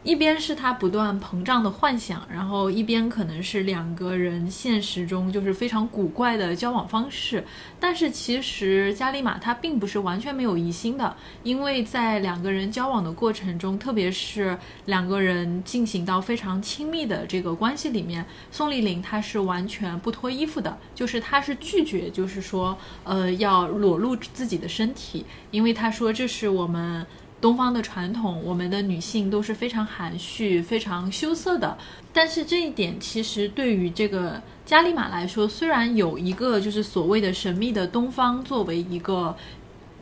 [0.06, 7.44] 一边是他不断膨胀的幻想，然后一边可能是两个人现实中就是非常古怪的交往方式。
[7.80, 27.04] 但是其实加里马他并不是完全没有疑心的，因为在两个人交往的过程中，特别是两个人进行到非常亲密的这个关系里面，宋丽玲她是完全不脱衣服的，就是她是拒绝，就是说呃要裸露自己的身体，因为她说这是我们。
[27.40, 31.76] 东方的传统，我们的女性都是非常含蓄、非常羞涩的。
[32.12, 39.36] 但是这一点其实对于这个加利马来说，虽然有一个就是所谓的神秘的东方作为一个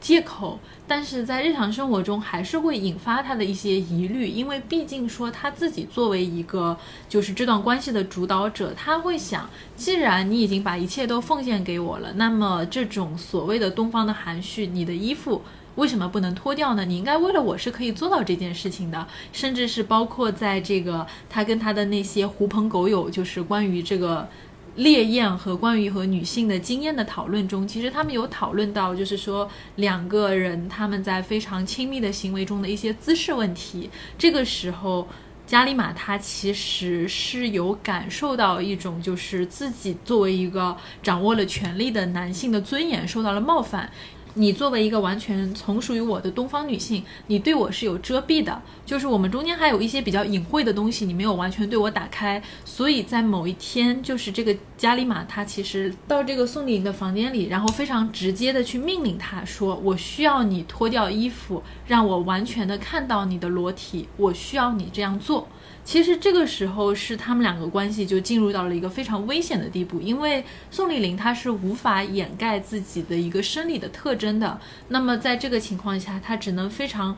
[0.01, 4.29] 借口，但是在日常生活中还是会引发他的一些疑虑。
[4.29, 15.43] 因为毕竟说他自己作为一个就是这段关系的主导者，他会想，既然你已经把一切都奉献给我了，那么这种所谓的东方的含蓄，你的衣服。
[15.77, 16.85] 为什么不能脱掉呢？
[16.85, 24.29] 你应该为了我是可以做到这件事情的，甚至是包括在这个他跟他的那些狐朋狗友，就是关于这个
[24.77, 33.91] 烈焰和关于和女性的经验的讨论中，其实他们有讨论到，就是说两个人他们在非常亲密的行为中的一些姿势问题。
[34.17, 35.09] 这个时候，
[35.47, 43.91] 加里马他其实是有感受到一种，就是自己作为一个掌握了权力的男性的尊严受到了冒犯。
[44.37, 52.43] 你作为一个完全从属于我的东方女性，你对我是有遮蔽的，就是我们中间还有一些比较隐晦的东西，你没有完全对我打开。
[52.65, 65.47] 所以在某一天，就是这个加里玛她其实到这个宋丽颖的房间里，然后非常直接的去命令她说：“我需要你脱掉衣服，让我完全的看到你的裸体，我需要你这样做。”
[65.85, 74.59] 其实这个时候是他们两个关系就进入到了一个非常危险的地步，因为宋丽玲她是无法掩盖自己的一个生理的特征的。
[74.89, 77.17] 那么在这个情况下，她只能非常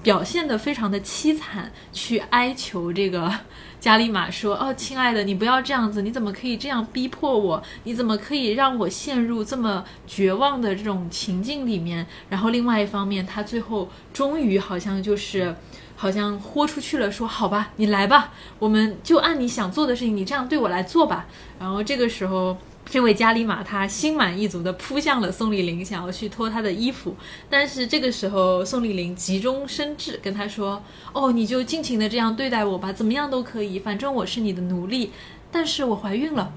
[0.00, 3.28] 表现的非常的凄惨，去哀求这个
[3.80, 7.60] 加利玛说：“哦，亲爱的，你不要这样子，你怎么可以这样逼迫我？
[7.82, 15.56] 你怎么可以让我陷入这么绝望的这种情境里面？”然后另外一方面，她最后终于好像就是。
[16.00, 21.26] 好像豁出去了，说好吧，你来吧，我们就按你想做的事情，你这样对我来做吧。
[21.58, 22.56] 然后这个时候，
[22.88, 27.16] 这位加里玛他心满意足地扑向了宋丽玲，想要去脱她的衣服。
[27.50, 30.80] 但是这个时候，宋丽玲急中生智，跟他说
[31.12, 35.10] ：“哦，你就尽情的这样对待我吧，怎么样都可以，反正我是你的奴隶。
[35.50, 36.52] 但是我怀孕了。”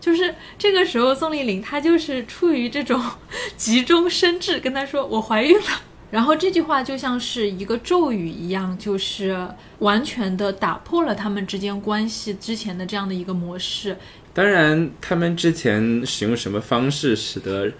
[0.00, 3.02] 就是这个时候，宋丽玲她就是出于这种
[3.56, 9.46] 急中生智，跟他说：“我怀孕了。”然后这句话就像是一个咒语一样，就是
[9.78, 13.96] 完全的打破了他们之间关系之前的这样的一个模式。
[14.32, 17.70] 当然，他们之前使用什么方式使得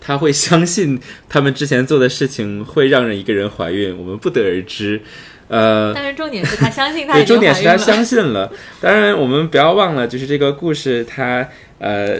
[0.00, 5.00] 他会相信他们之前做的事情会让人一个人怀孕，我们不得而知。
[5.48, 8.52] 呃，但是重点是他相信他 对，重点是他相信了。
[8.80, 12.18] 当然，我们不要忘了，就是这个故事它呃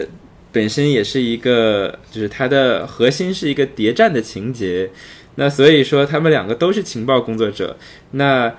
[0.51, 4.89] 本身也是一个，就是它的核心是一个谍战的情节。
[5.35, 7.77] 那所以说，他们两个都是情报工作者。
[8.11, 8.53] 那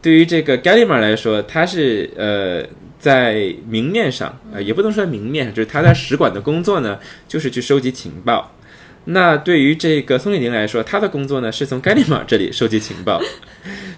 [0.00, 2.62] 对于这个 g a l i m a r 来说，他是呃
[2.98, 8.54] 在明面上啊，也不能说明面，就是他在使馆的工作呢，就是去收集情报。
[9.06, 13.20] 那对于这个宋丽玲来说，他的工作呢是从盖利马这里收集情报。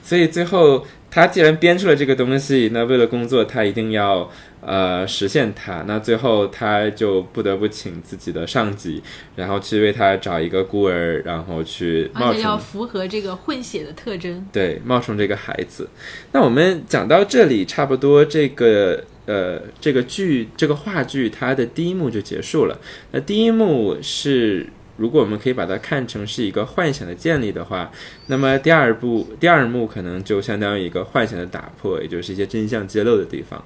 [0.03, 4.29] 所以最后，他既然编出了这个东西，那为了工作，他一定要。
[4.67, 9.03] 呃，实现它，那最后他就不得不请自己的上级，
[9.37, 14.49] 然后去为他找一个孤儿，然后去冒充，要符合这个混血的特征。
[14.51, 15.87] 对，冒充这个孩子。
[16.33, 22.81] 那我们讲到这里，差不多这个呃，这个剧这个话剧它的第一幕就结束了。
[23.13, 24.67] 那第一幕是，
[24.97, 27.91] 如果我们可以把它看成是一个幻想的建立的话，
[28.27, 33.63] 那么第二部第二幕可能就相当于一个幻想的打破，也就是一些真相揭露的地方。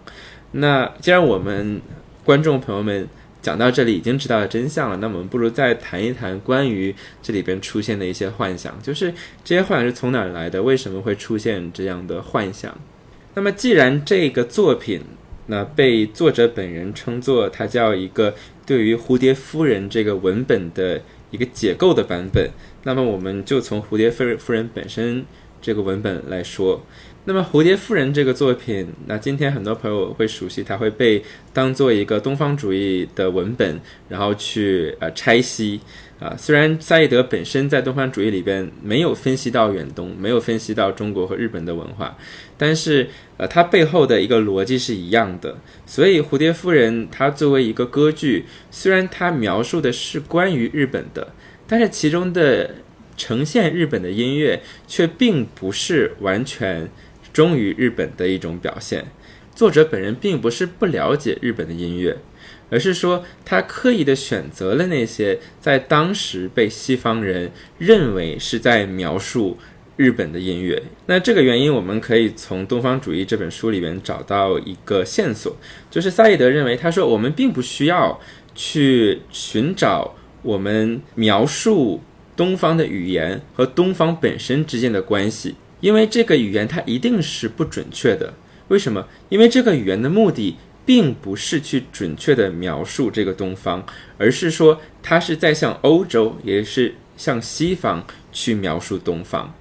[0.52, 1.80] 那既然我们
[2.24, 3.06] 观众朋友们
[3.42, 9.12] 讲到这里已经知道了真相了，那我们不如再谈一谈关于这里边出现的一些幻想，就是
[9.44, 10.62] 这些幻想是从哪儿来的？
[10.62, 12.76] 为什么会出现这样的幻想？
[13.34, 15.02] 那么既然这个作品
[15.46, 18.34] 那被作者本人称作它叫一个
[18.66, 21.00] 对于蝴蝶夫人这个文本的
[21.30, 22.50] 一个解构的版本，
[22.84, 25.24] 那么我们就从蝴蝶夫人夫人本身
[25.60, 26.82] 这个文本来说。
[27.24, 35.78] 那么《蝴蝶夫人》这个作品，那今天很多朋友会熟悉，它会被当做一个东方主义的文本，然后去呃拆析
[36.18, 36.34] 啊。
[36.38, 42.16] 虽然萨义德本身在东方主义里边没有分析到远东，没有分析到中国和日本的文化，
[42.56, 45.58] 但是呃，它背后的一个逻辑是一样的。
[45.84, 51.34] 所以《蝴蝶夫人》它作为一个歌剧，虽然它描述的是关于日本的，
[51.66, 52.76] 但是其中的
[53.18, 56.88] 呈现日本的音乐却并不是完全。
[57.38, 59.04] 忠于日本的一种表现。
[59.54, 62.16] 作者本人并不是不了解日本的音乐，
[62.68, 69.56] 而是说他刻意的选择了那些在当时被西方人认为是在描述
[69.96, 70.82] 日本的音乐。
[71.06, 75.56] 那这个原因，我们可以从《东方主义》这本书里面找到一个线索，
[75.88, 78.20] 就是萨义德认为，他说我们并不需要
[78.56, 82.00] 去寻找我们描述
[82.36, 85.54] 东方的语言和东方本身之间的关系。
[85.80, 88.34] 因为这个语言它一定是不准确的，
[88.68, 89.06] 为什么？
[89.28, 93.84] 因为这个语言的目的并不是去准确的描述这个东方，
[94.16, 99.54] 而是说它是在向欧洲，也是向西方去描述东方。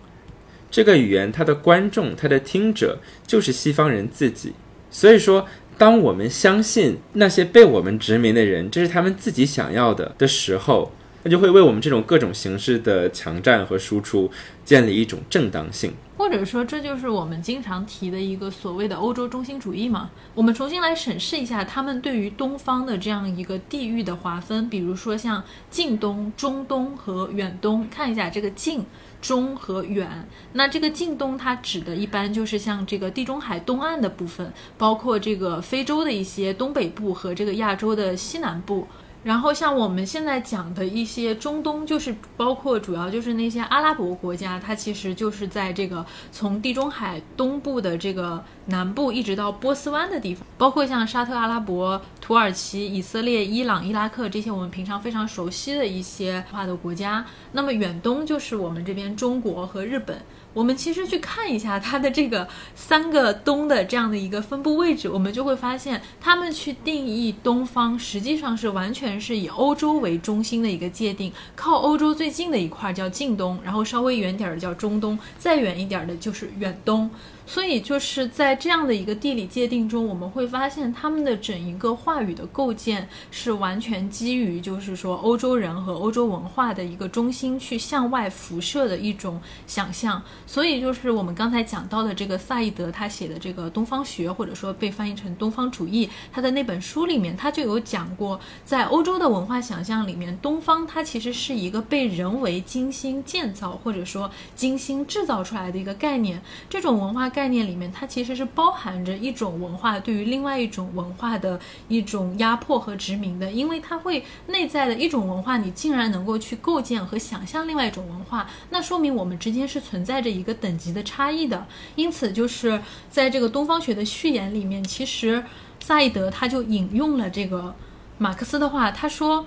[0.69, 4.53] 这个语言它的观众、它的听者就是西方人自己。
[4.89, 5.45] 所以说，
[5.77, 10.91] 当我们相信那些被我们殖民的人这是他们自己想要的的时候，
[11.27, 14.31] 它就会为我们这种各种形式的强占和输出
[14.63, 15.91] 建立一种正当性。
[16.15, 20.09] 或者说，这就是我们经常提的一个所谓的欧洲中心主义嘛？
[20.33, 28.85] 我们重新来审视一下他们对于东方的这样一个地域的划分，比如说像近东、中东和远东，看一下这个近。
[29.19, 38.87] 中和远，那这个近东它指的一般就是像这个地中海东岸的部分，包括这个非洲的一些东北部和这个亚洲的西南部。
[39.27, 57.25] 然后像我们现在讲的一些中东，就是包括主要就是那些阿拉伯国家，它其实就是在这个从地中海东部的这个南部一直到波斯湾的地方，包括像沙特阿拉伯、土耳其、以色列、伊朗、伊拉克这些我们平常非常熟悉的一些化的国家。
[57.51, 60.21] 那么远东就是我们这边中国和日本。
[60.53, 71.31] 我们其实去看一下它的这个三个东的这样的一个分布位置，我们就会发现，他们去定义东方，实际上是完全是以欧洲为中心的一个界定。
[71.55, 77.09] 靠欧洲最近的一块叫近东，然后稍微远点儿的叫中东，再远一点儿的就是远东。
[77.47, 90.21] 所以就是在这样的一个地理界定中，我们会发现他们的整一个话语的构建是完全基于，就是说欧洲人和欧洲文化的一个中心去向外辐射的一种想象。
[90.45, 107.31] 所以就是我们刚才讲到的这个萨义德他写的这个东方学，或者说被翻译成东方主义，他的那本书里面他就有讲过，在欧洲的文化想象里面，东方它其实是一个被人为精心建造或者说精心制造出来的一个概念，这种文化。
[107.37, 121.67] 概念里面，它其实是包含着一种文化对于另外一种文化的一种压迫和殖民的，因为它会内在的一种文化，你竟然能够去构建和想象另外一种文化，那说明我们之间是存在着一个等级的差异的。
[121.95, 125.43] 因此，就是在这个东方学的序言里面，其实
[125.79, 127.75] 萨义德他就引用了这个
[128.17, 129.45] 马克思的话，他说：“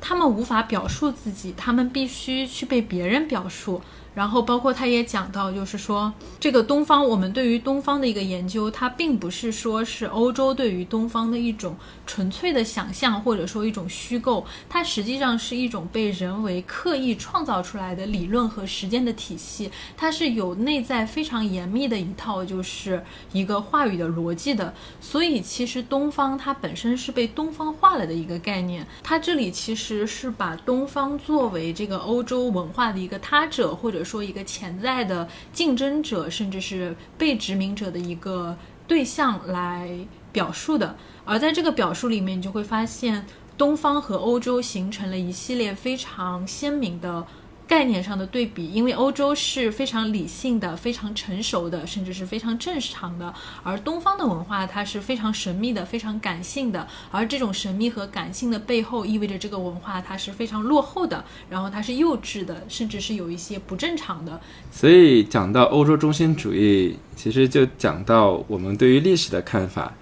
[0.00, 3.82] 他们无法表述自己，他们必须去被别人表述。”
[4.16, 6.10] 然后，包括他也讲到，就是说，
[6.40, 24.72] 这个东方，我们对于东方的一个研究，它并不是说是欧洲对于东方的一种纯粹的想象，或者说一种虚构，它实际上是一种被人为刻意创造出来的理论和实践的体系，它是有内在非常严密的一套，就是一个话语的逻辑的。
[24.98, 34.05] 所以，其实东方它本身是被东方化了的一个概念，它这里其实是把东方作为这个欧洲文化的一个他者，或者。
[34.06, 43.26] 说一个潜在的竞争者，甚至是被殖民者的一个对象来表述的，而在这个表述里面，你就会发现
[43.58, 47.26] 东方和欧洲形成了一系列非常鲜明的。
[47.68, 64.40] 概念上的对比，因为欧洲是非常理性的、非常成熟的，甚至是非常正常的，而东方的文化它是非常神秘的、非常感性的，而这种神秘和感性的背后，意味着这个文化它是非常落后的，然后它是幼稚的，甚至是有一些不正常的。
[64.70, 69.92] 所以讲到欧洲中心主义，其实就讲到我们对于历史的看法，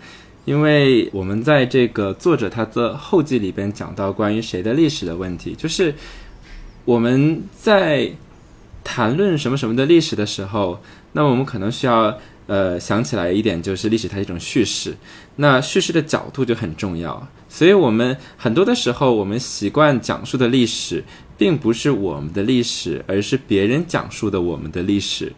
[0.45, 5.95] 因为我们在这个作者他的后记里边讲到关于谁的历史的问题，就是。
[6.85, 8.12] 我们在
[8.82, 10.82] 谈论什么什么的历史的时候，
[11.12, 14.95] 那我们可能需要呃想起来一点，就是历史它是一种叙事，
[15.37, 17.26] 那叙事的角度就很重要。
[17.49, 21.03] 所以我们很多的时候，我们习惯讲述的历史，
[21.39, 25.32] 并不是我们的历史，而是别人讲述的我们的历史。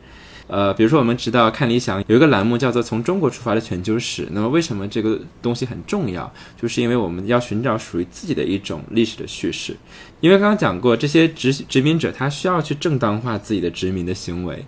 [0.48, 6.32] 呃，比如说我们知道看理想有一个栏目叫做“从中国出发的全球史”，那么为什么这个东西很重要？
[6.56, 9.76] 就是因为我们要寻找属于自己的一种历史的叙事。
[10.20, 14.64] 因为刚刚讲过，这些殖殖民者他需要去正当化自己的殖民的行为，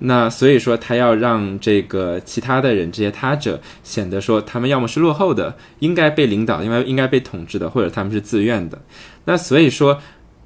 [0.00, 8.80] 那所以说他要让这个其他的人这些他者显得说他们要么是落后的，应该被领导，因为应该被统治的，或者他们是自愿的。
[9.24, 10.00] 那所以说。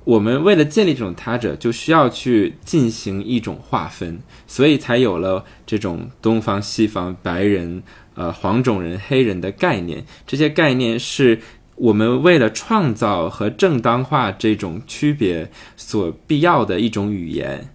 [0.07, 7.82] 我们为了建立这种他者，就需要去进行一种划分，所以才有了这种东方、西方、白人、
[8.14, 10.05] 呃黄种人、黑人的概念。
[10.24, 11.40] 这些概念是
[11.76, 17.70] 我们为了创造和正当化这种区别所必要的一种语言。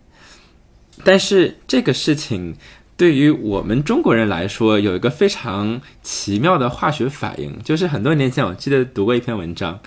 [1.03, 2.55] 但是这个事情
[2.95, 9.79] 对于我们中国人来说，有一个非常奇妙的化学反应，就是很多年前我记得读过一篇文章。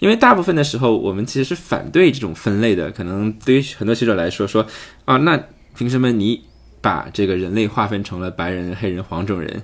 [0.00, 2.90] 因为大部分的时候，我们其实是反对这种分类的。
[2.90, 4.66] 可能对于很多学者来说，说
[5.06, 5.42] 啊，那
[5.76, 6.44] 凭什么你
[6.80, 9.62] 把这个人类划分成了白人、黑人、黄种人？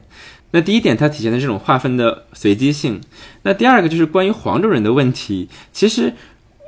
[0.55, 3.00] 那第一点，它体现的这种划分的随机性。
[3.42, 6.14] 那第二个就是关于黄种人的问题，其实，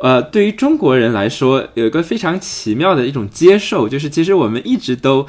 [0.02, 5.26] 呃，对于中国人来说，有一个非常奇妙的一种接受，就是其实我们一直都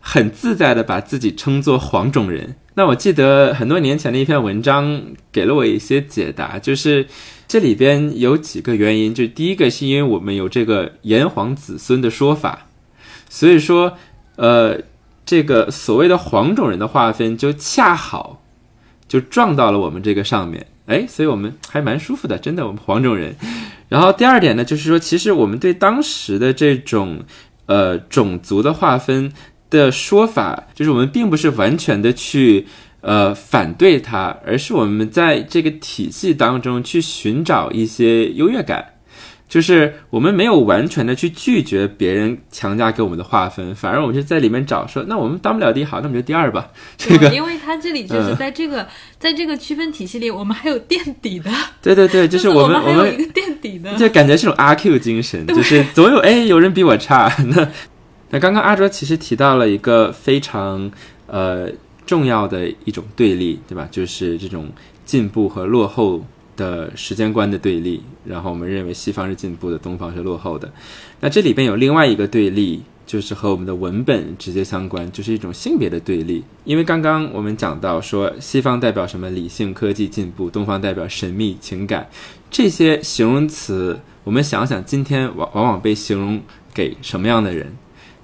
[0.00, 2.56] 很自在的把自己称作黄种人。
[2.74, 7.06] 那我记得很多年前的一篇文章给了我一些解答，就是。
[7.48, 12.66] 这里边有几个原因，就第一个是因为我们有这个炎黄子孙的说法，
[13.30, 13.96] 所以说，
[14.36, 14.78] 呃，
[15.28, 18.40] 这个所谓的黄种人的划分就恰好
[19.06, 23.36] 就撞到了我们这个上面，哎，所以我们还蛮舒服的，真的，我们黄种人。
[23.90, 27.20] 然后第二点呢，就是说，其实我们对当时的这种
[27.66, 29.30] 呃种族的划分
[29.68, 32.66] 的说法，就是我们并不是完全的去。
[33.00, 38.84] 呃，反对它，而是我们在这个体系当中去寻找一些优越感，
[39.48, 46.68] 就是我们没有完全的去拒绝别人强加给我们的划分，反而我们就在里面找说，那我们当不了第一，好，那我们就第二吧。
[46.96, 48.86] 这个，因为它这里就是在这个
[49.18, 51.50] 在这个区分体系里，我们还有垫底的。
[51.80, 57.34] 对对对， 就是我们我们一个垫底的，就感觉是种阿 Q 精神， 就是总有哎有人比我差。
[57.48, 57.68] 那
[58.30, 60.90] 那刚刚阿卓其实提到了一个非常
[61.26, 61.70] 呃。
[62.08, 63.86] 重要的一种对立，对吧？
[63.90, 64.66] 就是这种
[65.04, 66.24] 进步和落后
[66.56, 68.02] 的时间观的对立。
[68.28, 70.70] 然后我们认为西方是进步的，东方是落后的。
[71.20, 76.44] 那这里边有另外一个对立，就是和我们的文本直接相关，就是一种性别的对立。
[76.64, 82.08] 因为刚刚我们讲到说，西方代表什么理性、科技进步，东方代表神秘、情感，
[82.50, 86.40] 这些形容词，我们想想，今天往往往被形容
[86.74, 87.74] 给什么样的人？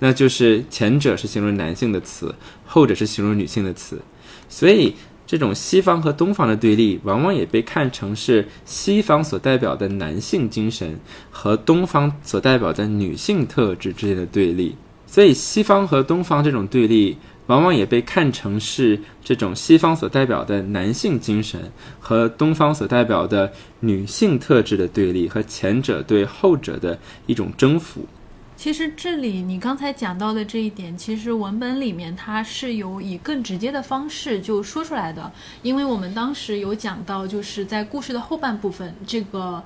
[0.00, 2.34] 那就是前者是形容男性的词，
[2.66, 4.02] 后者是形容女性的词，
[4.48, 4.94] 所以
[5.34, 10.96] 这种西方和东方的对立，往往也被看成是西方所代表的男性精神
[11.28, 14.76] 和东方所代表的女性特质之间的对立。
[15.08, 17.16] 所以西方和东方这种对立，
[17.48, 21.60] 往往也被看成是这种西方所代表的男性精神
[21.98, 28.06] 和东方所代表的女性特质的对立，和前者对后者的一种征服。
[28.56, 35.30] 其实这里你刚才讲到的这一点，其实文本里面它是有以更直接的方式就说出来的，
[35.62, 39.62] 因为我们当时有讲到，就是在故事的后半部分，这个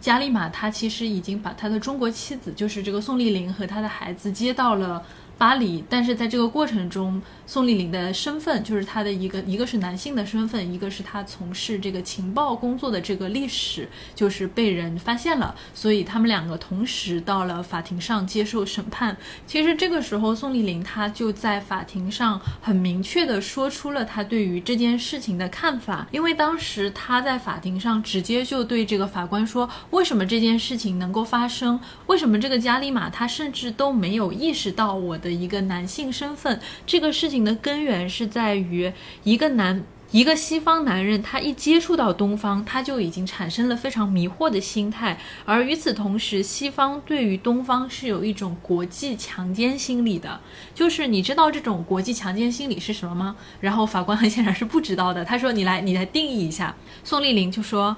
[0.00, 5.02] 加利玛他其实已经把他的中国妻子，就是这个宋丽玲和他的孩子接到了。
[5.38, 19.14] 巴黎，但是在这个过程中，宋丽玲的身份就是她的一个，一个是男性的身份，一个是她从事这个情报工作的这个历史，就是被人发现了，所以他们两个同时到了法庭上接受审判。
[19.46, 31.78] 其实这个时候，宋丽玲她就在法庭上很明确的说出了她对于这件事情的看法，因为当时她在法庭上直接就对这个法官说，为什么这件事情能够发生？
[32.06, 35.18] 为什么这个加利玛他甚至都没有意识到我。
[35.26, 38.92] 的一个男性身份，这个事情的根源是在于
[39.24, 45.18] 一个男一个西方男人，他一接触到东方，他就已经产生了非常迷惑的心态。
[45.44, 50.40] 而与此同时，西方对于东方是有一种国际强奸心理的。
[50.72, 53.36] 就是你知道这种国际强奸心理是什么吗？
[53.60, 55.24] 然后法官很显然是不知道的。
[55.24, 57.96] 他说：“你来，你来定义一下。”宋丽玲就说。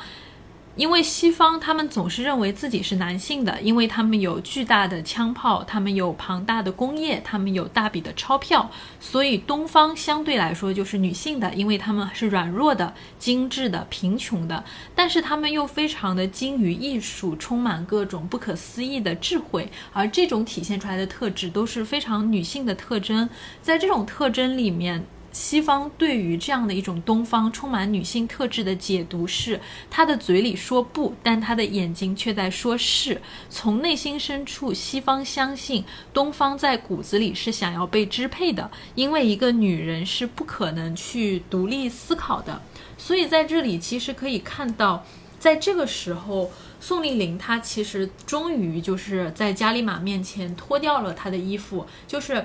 [0.79, 8.71] 因为西方他们总是认为自己是男性的，因为他们有巨大的枪炮，他们有庞大的工业，他们有大笔的钞票，
[9.01, 14.63] 所以东方相对来说就是女性的，因为他们是软弱的、精致的、贫穷的，
[14.95, 23.29] 但是他们又非常的精于艺术，充满各种不可思议的智慧，而这种体现出来的特质都是非常女性的特征，
[23.61, 25.05] 在这种特征里面。
[25.39, 33.23] 西方对于这样的一种东方充满女性特质的解读是，他的嘴里说不，但他的眼睛却在说是。
[33.49, 42.61] 从内心深处，西方相信东方在骨子里是想要被支配的，因为一个女人是不可能去独立思考的。
[42.97, 45.07] 所以在这里，其实可以看到，
[45.39, 52.45] 在这个时候，宋丽玲她其实终于就是在加里玛面前脱掉了她的衣服，就是。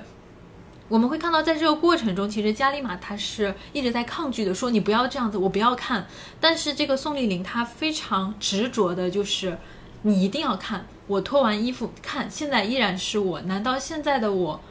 [0.94, 6.06] 我们会看到，在这个过程中，其实加利玛他是一直在抗拒的，说你不要这样子，我不要看。
[6.40, 9.58] 但是这个宋丽玲她非常执着的，就是
[10.04, 10.86] 你一定要看。
[11.08, 13.42] 我脱完衣服看，现在依然是我。
[13.42, 14.62] 难道现在的我？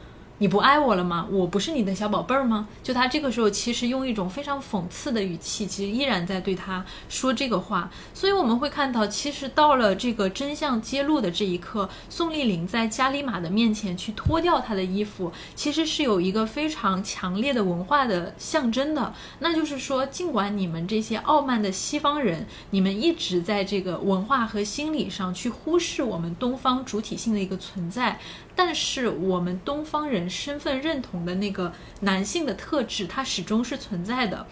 [0.43, 1.25] 你不爱我了吗？
[1.31, 2.67] 我不是你的小宝贝儿吗？
[2.83, 7.89] 就他这个时候，其实用一种非常讽刺的语气，其实依然在对他说这个话。
[8.13, 19.13] 所以我们会看到，其实到了这个真相揭露的这一刻，宋丽玲在加里玛的面前去脱掉她的衣服，其实是有一个非常强烈的文化的象征的。
[19.39, 28.19] 那就是说，尽管你们这些傲慢的西方人，你们一直在这个文化和心理上去忽视我们东方主体性的一个存在。
[28.55, 34.45] 但是我们东方人身份认同的那个男性的特质，它始终是存在的，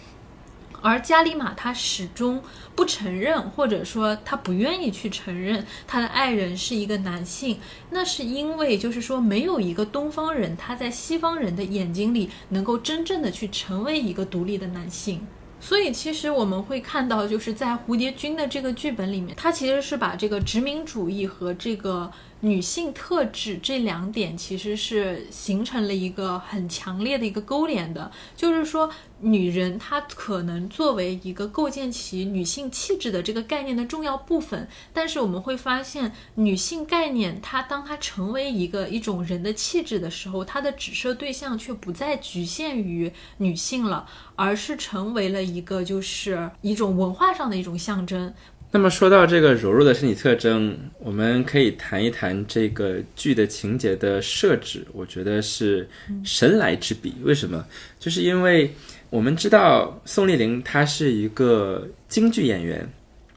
[0.82, 2.42] 而加里玛他始终
[2.76, 7.60] 不承认，或者说他不愿意去承认他的爱人是一个男性，
[7.92, 15.28] 那是因为就是说没有一个东方人他在西方人的眼睛里能够真正的去成为一个独立的男性。
[15.60, 22.12] 所以其实我们会看到，就是在蝴蝶君的这个剧本里面，它其实是把这个殖民主义和这个。
[22.42, 28.90] 女性特质这两点其实是形成了一个很强烈的一个勾连的，就是说，
[29.20, 48.34] 女人她可能作为一个构建起女性气质的这个概念的重要部分，但是我们会发现，女性概念它当它成为一个一种人的气质的时候，它的指涉对象却不再局限于女性了，而是成为了一个就是一种文化上的一种象征。
[48.74, 54.88] 那么说到这个柔弱的身体特征，我们可以谈一谈这个剧的情节的设置。
[54.94, 55.90] 我觉得是
[56.24, 57.16] 神来之笔。
[57.22, 57.66] 为什么？
[58.00, 58.74] 就是因为
[59.10, 62.88] 我们知道宋丽玲她是一个京剧演员，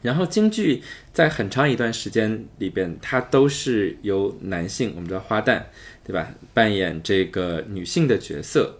[0.02, 0.80] 然后京剧
[1.12, 5.60] 在很长一段时间里边，它都是由男性，我们知道花旦，
[6.06, 8.78] 对吧，扮演这个女性的角色。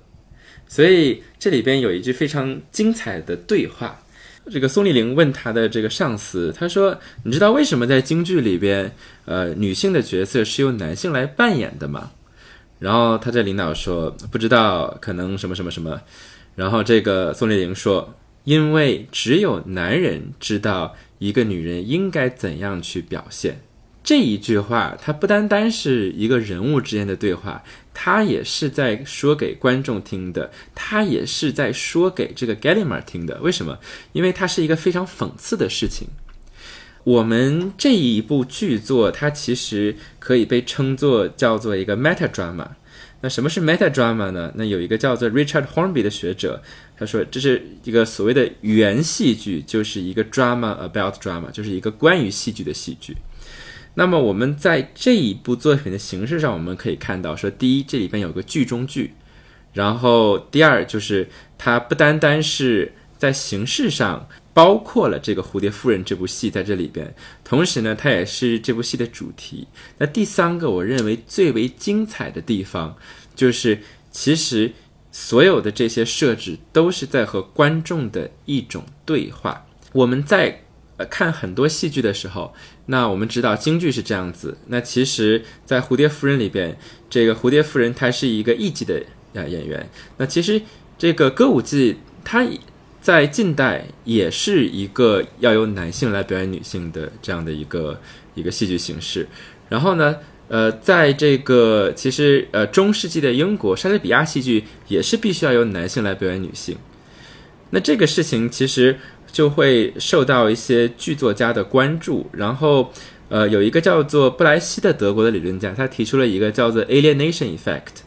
[0.69, 4.01] 所以这里边有一句非常精彩的对话。
[4.51, 12.11] 这个宋丽玲问她的这个上司，她说：“你知道为什么在京剧里边，呃，女性的角色是由男性来扮演的吗？”
[12.79, 16.01] 然后她的领导说：“不知道，可能什么什么什么。”
[16.57, 18.15] 然后这个宋丽玲说
[18.45, 23.61] ：“因为只有男人知道一个女人应该怎样去表现。”
[24.05, 27.65] 这一句话，它不单单是一个人物之间的对话。
[27.95, 33.41] 它也是在说给观众听的，它也是在说给这个 Gallimard 听的。
[33.41, 33.79] 为什么？
[34.13, 36.09] 因为它是一个非常讽刺的事情。
[37.05, 42.67] 我们这一部剧作，它其实可以被称作叫做一个 meta drama。
[43.21, 44.53] 那什么是 meta drama 呢？
[44.57, 46.63] 那有一个叫做 Richard Hornby 的学者，
[46.99, 53.17] 他说这是一个所谓的原戏剧，就是一个 drama about drama，就是一个关于戏剧的戏剧。
[53.97, 59.15] 那么我们在这一部作品的形式上，我们可以看到，说第一，这里边有个剧中剧，
[59.73, 67.15] 然后第二就是它不单单是在形式上包括了这个《蝴蝶夫人》这部戏在这里边，
[67.45, 69.69] 同时呢，它也是这部戏的主题。
[69.99, 72.97] 那第三个，我认为最为精彩的地方，
[73.37, 73.79] 就是
[74.11, 74.73] 其实
[75.13, 79.67] 所有的这些设置都是在和观众的一种对话。
[79.93, 80.63] 我们在
[80.97, 82.53] 呃看很多戏剧的时候。
[82.87, 84.59] 那我们知道京剧是这样子。
[84.67, 86.77] 那其实，在《蝴蝶夫人》里边，
[87.09, 89.03] 这个蝴蝶夫人她是一个艺伎的
[89.35, 89.89] 啊演员。
[90.19, 90.61] 那其实
[90.99, 92.47] 这个歌舞伎，它
[93.01, 97.99] 在近代也是一个要由男性来表演女性的这样的一个
[98.35, 99.27] 一个戏剧形式。
[99.71, 100.17] 然后呢，
[100.49, 106.77] 呃，在这个其实呃中世纪的英国，莎士比亚戏剧也是必须要由男性来表演女性。
[107.71, 108.99] 那这个事情其实。
[109.35, 112.93] 就会受到一些剧作家的关注，然后，
[113.29, 118.05] 呃，有一个叫做布莱希的德国的理论家，他提出了一个叫做 alienation effect，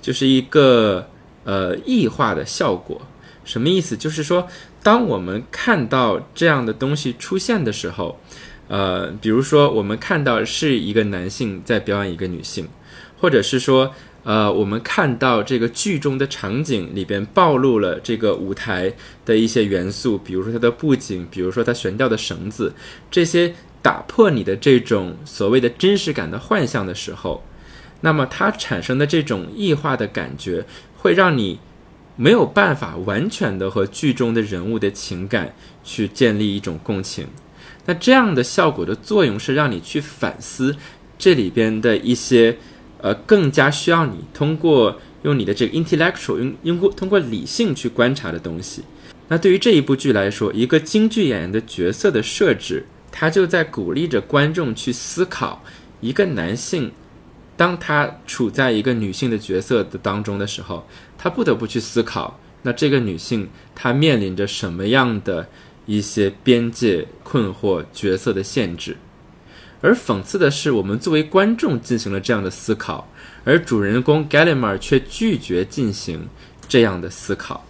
[0.00, 1.06] 就是一个
[1.44, 3.02] 呃异化的效果。
[3.44, 3.94] 什么意思？
[3.94, 4.48] 就是说，
[4.82, 8.18] 当我们看到这样的东西出现的时候，
[8.68, 12.66] 呃，比如说我们看到是一个男性在表演一个女性，
[13.20, 13.92] 或者是说。
[14.22, 18.92] 呃，我们看到这个剧中的场景里边暴露了这个舞台
[19.24, 22.74] 的一些元素，比如说它的布景，比如说它悬吊的绳子，
[23.10, 27.42] 这些打破你的这种所谓的真实感的幻象的时候，
[28.02, 30.66] 那么它产生的这种异化的感觉，
[30.98, 31.58] 会让你
[32.16, 37.26] 没有办法完全的和剧中的人物的情感去建立一种共情。
[37.86, 40.76] 那这样的效果的作用是让你去反思
[41.18, 42.58] 这里边的一些。
[43.02, 48.82] 呃，更加需要你通过用你的这个 intellectual 用用过通过理性去观察的东西。
[49.28, 55.62] 那对于这一部剧来说，一个京剧演员的角色的设置，他就在鼓励着观众去思考：
[56.00, 56.90] 一个男性，
[57.56, 60.86] 当他处在一个女性的角色的当中的时候，
[61.16, 65.48] 他不得不去思考，那这个女性她面临着什么样的
[65.86, 68.96] 一些边界困惑、角色的限制。
[69.80, 73.10] 而讽刺的是，我们作为观众进行了这样的思考，
[73.44, 76.28] 而主人公 Gallimard 却拒绝进行
[76.68, 77.64] 这样的思考。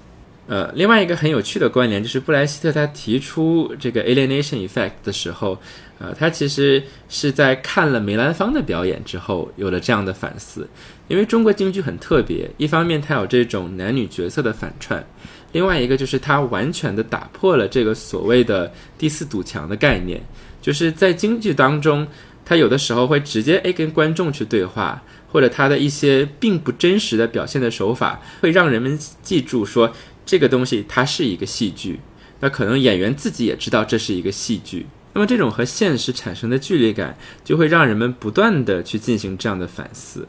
[0.49, 5.57] 呃，另外一个很有趣的关联就是，布莱希特他提出这个 alienation effect 的时候，
[6.01, 10.69] 呃，他其实是在看了梅兰芳的表演之后有了这样的反思。
[11.07, 15.05] 因为中国京剧很特别，一方面它有这种男女角色的反串，
[15.53, 20.21] 另外一个就是它完全的打破了这个所谓的第四堵墙的概念。
[20.61, 22.07] 就是在京剧当中，
[22.45, 25.03] 他有的时候会直接诶跟观众去对话，
[25.33, 29.93] 或者他的一些并不真实的表现的手法，会让人们记住说
[30.27, 32.01] 这个东西它是一个戏剧。
[32.41, 34.87] 那可能演员自己也知道这是一个戏剧。
[35.13, 40.29] 那么这种和现实产生的距离感，就会让人们不断的去进行这样的反思。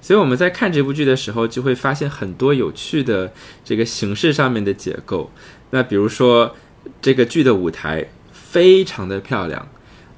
[0.00, 3.32] 所以我们在看这部剧的时候，就会发现很多有趣的
[3.64, 5.30] 这个形式上面的结构。
[5.70, 6.56] 那比如说
[7.00, 9.68] 这个剧的舞台非常的漂亮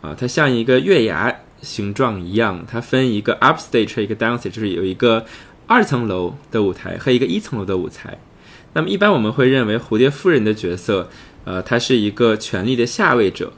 [0.05, 5.24] 啊，它像一个月牙形状一样，它分一个 upstage 和一个 downstage，就是有一个
[5.66, 8.18] 二层楼的舞台和一个一层楼的舞台。
[8.74, 11.09] 那么一般我们会认为蝴蝶夫人的角色，
[11.44, 13.55] 呃，她是一个权力的下位者。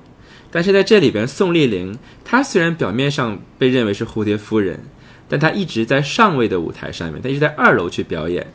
[0.53, 4.79] 但是在这里边，宋丽玲她虽然表面上被认为是蝴蝶夫人，
[5.29, 8.47] 但她一直在上位的舞台上面，她一直在二楼去表演。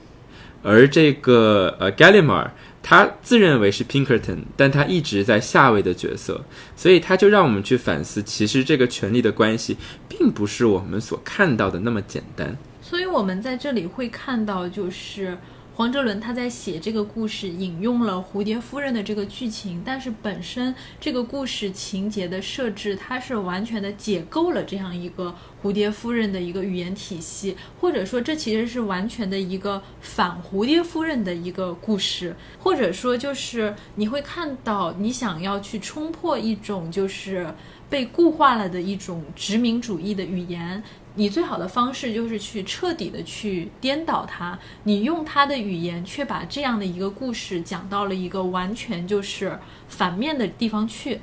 [0.63, 2.51] 而这个呃 Gallimar，
[2.83, 6.43] 他自认为是 Pinkerton，但他一直在下位的角色，
[6.75, 9.77] 所以他就让我们去反思，其实这个权力的关系
[10.09, 12.57] 并不是我们所看到的那么简单。
[12.81, 15.37] 所以我们在这里会看到，就是。
[15.81, 37.51] 黄哲伦他在写这个故事，引用了蝴蝶夫人的这个剧情，但是本身这个故事情节的设置，它是完全的解构了这样一个蝴蝶夫人的一个语言体系，或者说这其实是完全的一个反蝴蝶夫人的一个故事，或者说就是你会看到你想要去冲破一种就是
[37.89, 40.83] 被固化了的一种殖民主义的语言。
[41.15, 51.19] 你最好的方式就是去彻底的去颠倒它，你用他的语言，却把这样的一个故事讲到了一个完全就是反面的地方去。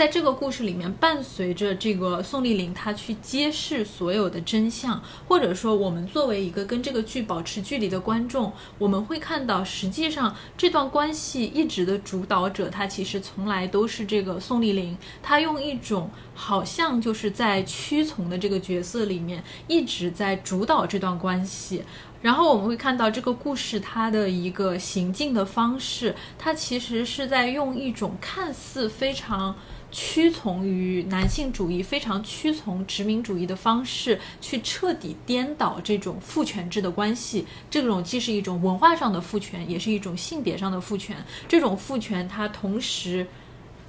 [0.00, 4.98] 在这个故事里面，伴随着这个宋丽玲她去揭示所有的真相，
[5.28, 21.82] 或者说我们作为一个跟这个剧保持距离的观众，我们会看到，实际上这段关系一直的主导者，他其实从来都是这个宋丽玲，她用一种好像就是在屈从的这个角色里面，一直在主导这段关系。
[22.22, 29.54] 然后我们会看到这个故事它的一个行进的方式，它其实是在用一种看似非常。
[29.92, 37.44] 屈从于男性主义，非常屈从殖民主义的方式，去彻底颠倒这种父权制的关系。
[37.68, 41.16] 这种既是一种文化上的父权，也是一种性别上的父权。
[41.48, 43.26] 这种父权，它同时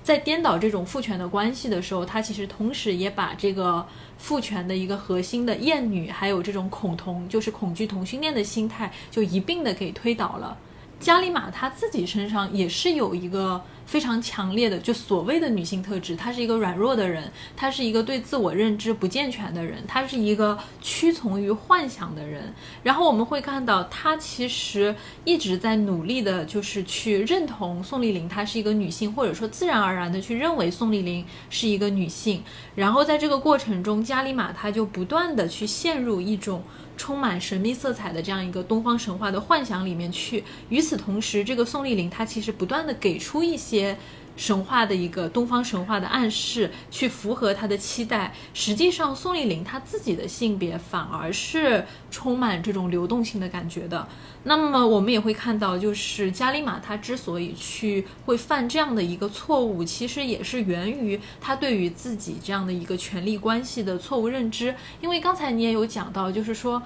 [0.02, 3.86] 在颠倒这种父权的关系的时候，它其实同时也把这个
[4.22, 10.56] 父权的一个核心的厌女，还有这种恐同，就是恐惧同性恋的心态，就一并的给推倒了。
[11.02, 13.62] 加里玛他自己身上也是有一个。
[13.84, 22.54] 非常强烈的，就所谓的女性特质，她是一个软弱的人，她是一个对自我认知不健全的人，她是一个屈从于幻想的人。
[22.84, 24.96] 然后我们会看到，她其实
[25.26, 32.42] 一直在努力的，就是去认同宋丽玲她是一个女性，或者说自然而然的去认为宋丽玲是一个女性。
[32.76, 36.64] 然后在这个过程中，加里玛她就不断的去陷入一种。
[36.98, 40.44] 充满神秘色彩的这样一个东方神话的幻想里面去。
[40.70, 43.98] 与此同时，这个宋丽玲她其实不断的给出一些。
[44.38, 48.34] 神话的一个东方神话的暗示，去符合他的期待。
[48.54, 54.08] 实际上，宋丽玲她自己的性别反而是充满这种流动性的感觉的。
[54.44, 64.74] 那么，我们也会看到，就是加里玛她之所以去会犯这样的一个错误，其实也是源于他对于自己这样的一个权力关系的错误认知。
[65.02, 66.82] 因为刚才你也有讲到，就是说。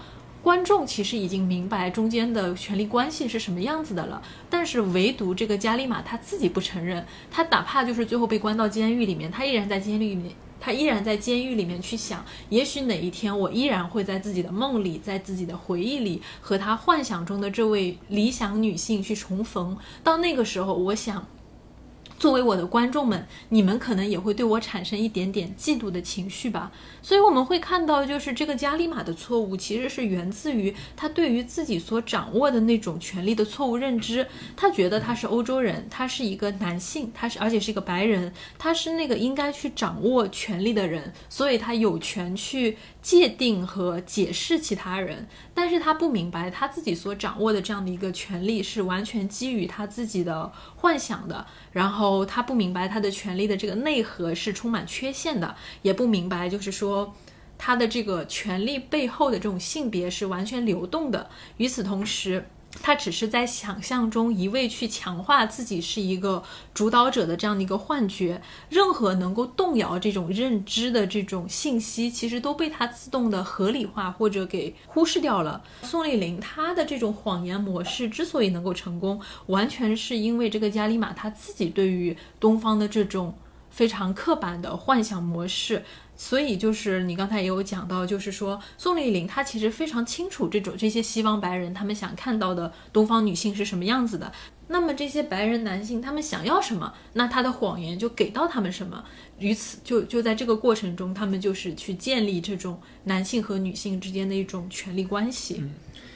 [0.46, 10.32] 观众其实已经明白中间的权力关系是什么样子的了，但是唯独这个加利玛他自己不承认，他哪怕就是最后被关到监狱里面，他依然在监狱里面，
[10.62, 21.26] 他依然在监狱里面去想，也许哪一天我依然会在自己的梦里，在自己的回忆里和他幻想中的这位理想女性去重逢，到那个时候，我想。
[22.18, 26.72] 作为我的观众们，你们可能也会对我产生一点点嫉妒的情绪吧。
[27.02, 34.26] 所以我们会看到，就是这个加利玛的错误，其实是源自于他对于自己所掌握的那种权力的错误认知。
[34.56, 42.78] 他觉得他是欧洲人，他是一个男性，他是而且是一个白人，他是那个应该去掌握权力的人，所以他有权去。
[43.06, 57.14] 界定和解释其他人，但是他不明白他自己所掌握的这样的一个权利是完全基于他自己的幻想的，然后他不明白他的权利的这个内核是充满缺陷的，也不明白就是说
[57.60, 61.30] 他的这个权利背后的这种性别是完全流动的。
[61.58, 62.48] 与此同时。
[62.82, 75.64] 他只是在想象中一味去强化自己是一个主导者的这样的一个幻觉，任何能够动摇这种认知的这种信息，其实都被他自动的合理化或者给忽视掉了。
[75.84, 83.34] 宋丽玲她的这种谎言模式之所以能够成功，完全是因为这个加里玛他自己对于东方的这种
[83.70, 85.84] 非常刻板的幻想模式。
[86.16, 94.32] 所以就是你刚才也有讲到，就是说宋丽玲她其实非常清楚这种这些西方白人他们想看到的东方女性是什么样子的。
[94.68, 99.04] 那么这些白人男性他们想要什么，那他的谎言就给到他们什么。
[99.38, 105.62] 于此就就在这个过程中，他们就是去建立这种男性和女性之间的一种权力关系。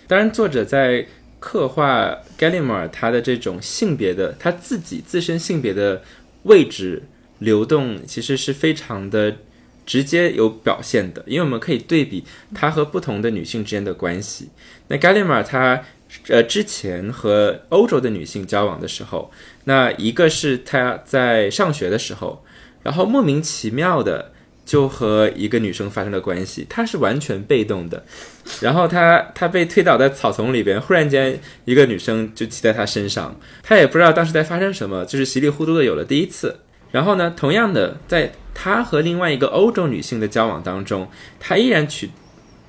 [0.08, 1.06] 当然，作者在
[1.39, 6.02] 刻画 Gallimore 他的这种性别的他自己自身性别的
[6.43, 7.04] 位置
[7.38, 9.38] 流动，其实是非常的
[9.90, 12.24] 直接有表现的，因为我们可以对比
[12.54, 14.50] 他和不同的女性之间的关系。
[14.90, 15.82] 那 Gallimore 他
[16.28, 19.32] 呃之前和欧洲的女性交往的时候，
[19.64, 22.46] 那一个是他在上学的时候，
[22.84, 24.34] 然后莫名其妙的。
[24.70, 28.06] 就和一个女生发生了关系，他是完全被动的，
[28.62, 36.60] 然后他他被推倒在草丛里边，忽然间一个女生就骑在他身上，他也不知道当时在发生什么，就是稀里糊涂的有了第一次。
[36.92, 41.08] 然后呢，同样的，在他和另外一个欧洲女性的交往当中，
[41.40, 42.10] 他依然取。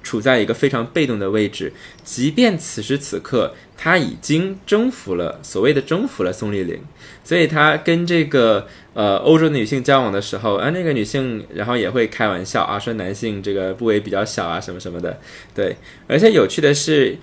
[0.02, 6.80] 处在一个非常被动的位置，即便此时此刻他已经征服了所谓的征服了宋丽玲，
[7.22, 15.20] 所以他跟这个呃欧洲女性交往的时候，啊那个女性然后也会开玩笑啊说男性这个部位比较小啊什么什么的，
[15.54, 15.76] 对，
[16.08, 17.18] 而且有趣的是，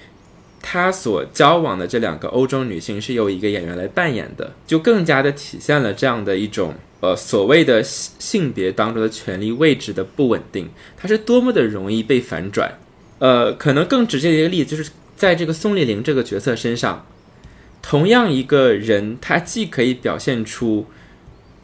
[0.70, 6.74] 他所交往的这两个欧洲女性是由一个演员来扮演的，就更加的体现了这样的一种。
[7.00, 12.78] 呃，所谓的性性别当中的权力位置的不稳定，它是多么的容易被反转。
[13.20, 17.06] 呃，可能更直接的一个例子就是在这个宋丽玲这个角色身上，
[17.82, 20.86] 同样一个人，他既可以表现出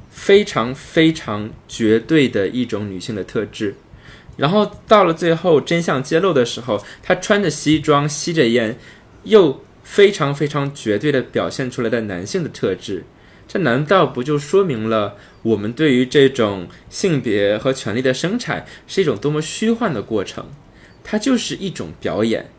[0.09, 3.75] 非常非常绝对的一种女性的特质，
[4.37, 8.77] 然后到了最后真相揭露的时候，他穿着西装吸着烟，
[9.23, 13.03] 又非常非常绝对的表现出来的男性的特质。
[13.47, 20.45] 这难道不就说明了我们对于这种性别和权力的生产是一种多么虚幻的过程？
[21.03, 22.49] 它就是一种表演，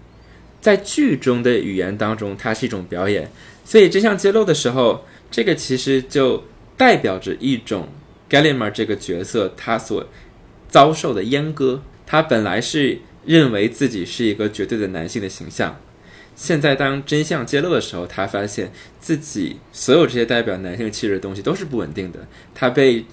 [0.61, 3.31] 在剧中的语言当中，它是一种表演。
[3.65, 6.45] 所以真相揭露的时候，这个其实就
[6.77, 7.89] 代表着一种
[8.29, 10.07] Gallimer 这个角色他所
[10.75, 11.81] 遭受的阉割。
[12.05, 15.81] 他本来是认为自己是一个绝对的男性的形象。
[16.35, 22.27] 现在，当真相揭露的时候，他发现自己所有这些代表男性气质的东西都是不稳定的。
[22.53, 23.05] 他被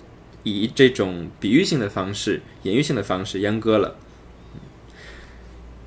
[0.41, 3.95] 以这种比喻性的方式、隐喻性的方式阉割了。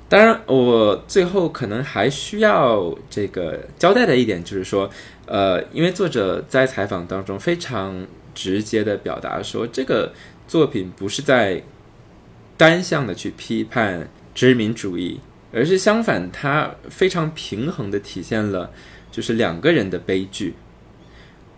[0.07, 4.89] 当然，我最后可能还需要这个交代的一点就是说，
[5.25, 10.13] 呃，因为作者在采访当中非常直接的表达说，这个
[10.47, 11.63] 作品不是在
[12.57, 15.19] 单向的去批判殖民主义。
[15.53, 18.71] 而是相反，它非常平衡的体现了，
[19.09, 20.53] 就是两个人的悲剧。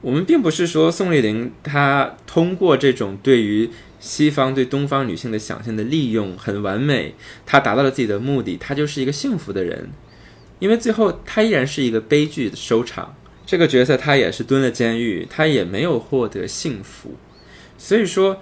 [0.02, 9.90] 我们并不是说宋丽玲她通过这种对于西方对东方女性的想象的利用很完美，她达到了自己的目的，她就是一个幸福的人。
[10.60, 13.16] 因为最后她依然是一个悲剧的收场。
[13.48, 17.16] 这个角色她也是蹲了监狱，她也没有获得幸福。
[17.80, 18.40] 所以说。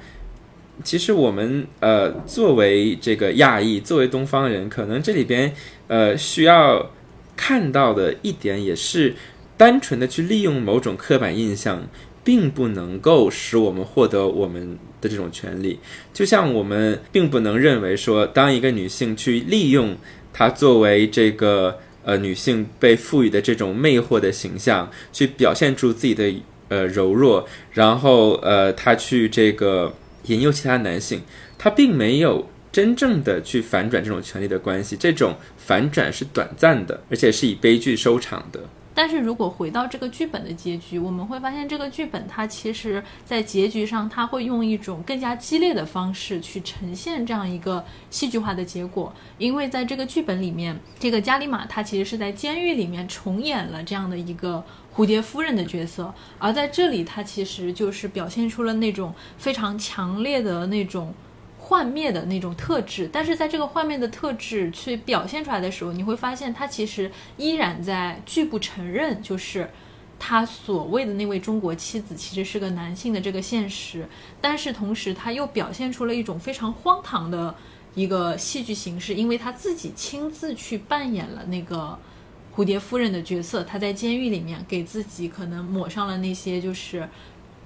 [0.83, 5.53] 其实我们呃，作为这个亚裔，作为东方人，可能这里边
[5.87, 6.91] 呃需要
[7.37, 9.15] 看到的一点，也是
[9.55, 11.87] 单纯的去利用某种刻板印象，
[12.23, 15.79] 并不能够使我们获得我们的这种权利。
[16.13, 19.95] 就像我们并不能认为说，当一个女性去利用
[20.33, 26.33] 她作为这个呃女性被赋予的这种魅惑的形象，去表现出自己的
[26.67, 29.93] 呃柔弱，然后呃她去这个。
[30.27, 31.21] 引诱其他男性，
[31.57, 38.59] 他并没有真正的去反转这种权力的关系，这种反转是短暂的，而且是以悲剧收场的。
[38.97, 49.13] 但是如果回到这个剧本的结局，我们会发现这个剧本它其实在结局上，它会用一种更加激烈的方式去呈现这样一个戏剧化的结果。
[49.37, 54.63] 因为在这个剧本里面，这个加里玛他其实是在监狱里面重演了这样的一个。
[54.95, 61.13] 蝴蝶夫人的角色，而在这里，她其实就是表现出了那种非常强烈的那种
[61.59, 63.09] 幻灭的那种特质。
[63.11, 69.69] 但是在这个幻灭的特质去表现出来的时候，你会发现她其实依然在拒不承认，就是
[70.17, 74.07] 他所谓的那位中国妻子其实是个男性的这个现实。
[74.39, 77.53] 但是同时，他又表现出了一种非常荒唐的
[77.95, 81.99] 一个戏剧形式，因为他自己亲自去扮演了那个。
[82.55, 87.05] 蝴蝶夫人的角色，她在监狱里面给自己可能抹上了那些就是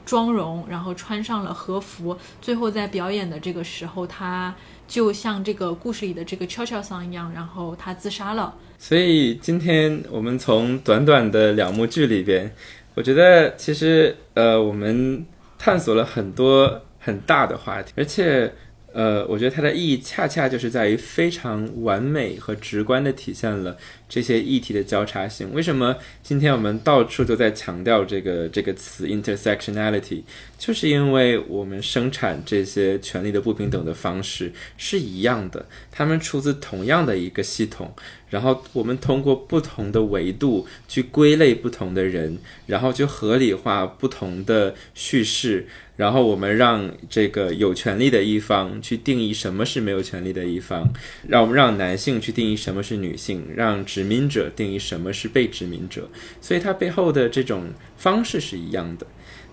[0.04, 4.56] 妆容，然后穿上了和服，最后在表演的这个时候，她
[4.88, 8.56] 就像这个故事里的这个悄悄桑一样，然后她自杀了。
[8.80, 12.52] 所以今天我们从短短的两幕剧里边，
[12.96, 15.24] 我觉得其实呃，我们
[15.58, 18.52] 探索了很多很大的话题，而且。
[18.92, 23.78] 呃，我觉得它的意义恰恰就是在于非常完美和直观的体现了
[24.08, 25.54] 这些议题的交叉性。
[25.54, 30.24] 为什么今天我们到处都在强调这个这个词 intersectionality？
[30.58, 37.94] 就是因为我们生产这些权利的不平等的方式是一样的，他们出自同样的一个系统。
[38.30, 45.68] 然后我们通过不同的维度去归类不同的人，然后就合理化不同的叙事。
[45.98, 50.94] 然后我们让这个有权利的一方去定义什么是没有权利的一方，
[51.28, 56.10] 让我们让男性去定义什么是女性，让殖民者定义什么是被殖民者，
[56.40, 59.06] 所以它背后的这种方式是一样的。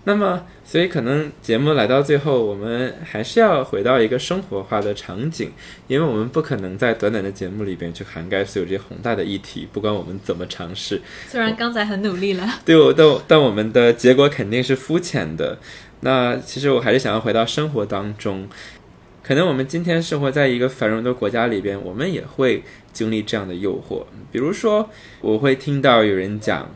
[0.07, 5.51] 那么，所以可能节目来到最后，我们还是要回到一个生活化的场景，
[5.89, 11.01] 因为我们不可能在短短的节目里边去涵盖所有这些宏大的议题，不管我们怎么尝试。
[11.27, 15.59] 虽然刚才很努力了，对，我但但我们的结果肯定是肤浅的。
[15.99, 18.47] 那其实我还是想要回到生活当中，
[19.21, 24.05] 可能我们今天生活在一个繁荣的国家里边，我们也会经历这样的诱惑。
[24.31, 24.89] 比如说，
[25.19, 26.71] 我会听到有人讲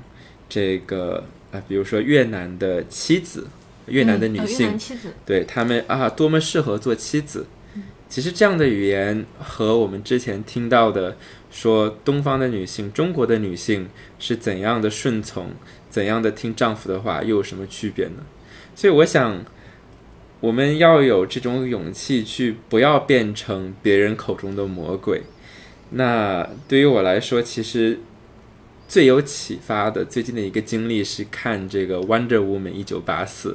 [0.49, 3.47] 这个啊，比如说越南的妻子，
[3.87, 4.77] 越南的女性，
[5.25, 7.45] 对他们啊，多么适合做妻子。
[8.07, 11.15] 其实这样的语言和我们之前听到的
[11.49, 13.87] 说东方的女性、中国的女性
[14.19, 15.51] 是怎样的顺从、
[15.89, 18.23] 怎样的听丈夫的话，又有什么区别呢？
[18.75, 19.43] 所以我想，
[20.41, 25.21] 我们要有这种勇气，去不要变成别人口中的魔鬼。
[25.91, 27.99] 那对于我来说，其实
[28.91, 33.51] 最有启发的最近的一个经历是看这个《Wonder Woman 一九八四》。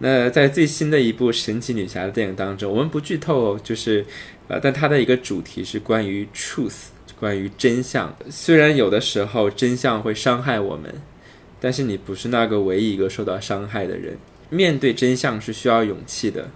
[0.00, 4.04] 那在最新的一部神奇女侠的电影当中，我们不剧透，就是
[4.48, 6.88] 呃，但它的一个主题是关于 truth，
[7.18, 8.14] 关于真相。
[8.28, 10.94] 虽然有的时候真相会伤害我们。
[11.58, 14.18] 但是你不是那个唯一一个受到伤害的人。
[14.50, 16.50] 面对真相是需要勇气的。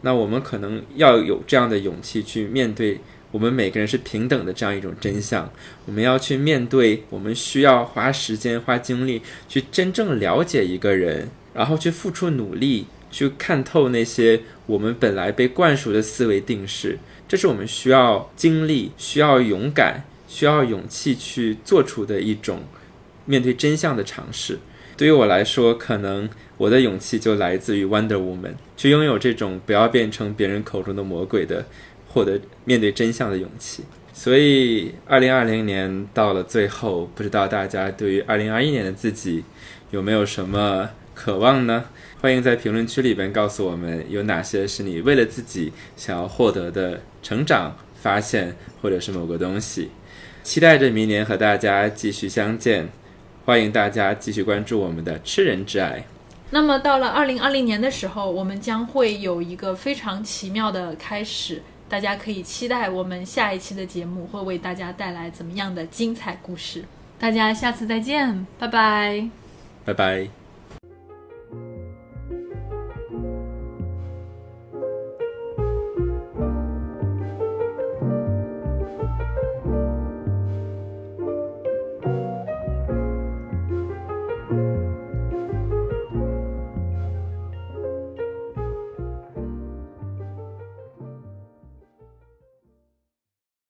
[0.00, 3.00] 那我们可能要有这样的勇气去面对，
[3.36, 5.52] 我们每个人是平等的这样一种真相。
[5.84, 16.98] 我们要去面对，我们需要花时间、花精力去真正了解一个人，然后去付出努力去看透那些我们本来被灌输的思维定式。
[17.28, 22.60] 这是我们需要经历、需要勇敢、需要勇气去做出的一种。
[23.26, 24.58] 面对真相的尝试，
[24.96, 31.66] 对于我来说，可能我的勇气就来自于 Wonder Woman，去拥有这种不要变成别人口中的魔鬼的，
[32.16, 33.84] 获得面对真相的勇气。
[34.14, 39.44] 所以，二零二零年到了最后，不知道大家对于二零二一年的自己
[39.90, 41.84] 有没有什么渴望呢？
[42.22, 49.90] 欢迎在评论区里边告诉我们，有哪些是你为了自己想要获得的成长、发现，或者是某个东西。
[50.42, 52.88] 期待着明年和大家继续相见。
[53.44, 56.06] 欢迎大家继续关注我们的吃人之爱。
[56.50, 66.84] 那么到了二零二零年的时候，我们将会有一个非常奇妙的开始，大家可以期待我们下一期的节目会为大家带来怎么样的精彩故事。
[67.18, 69.28] 大家下次再见，拜拜，
[69.84, 70.45] 拜拜。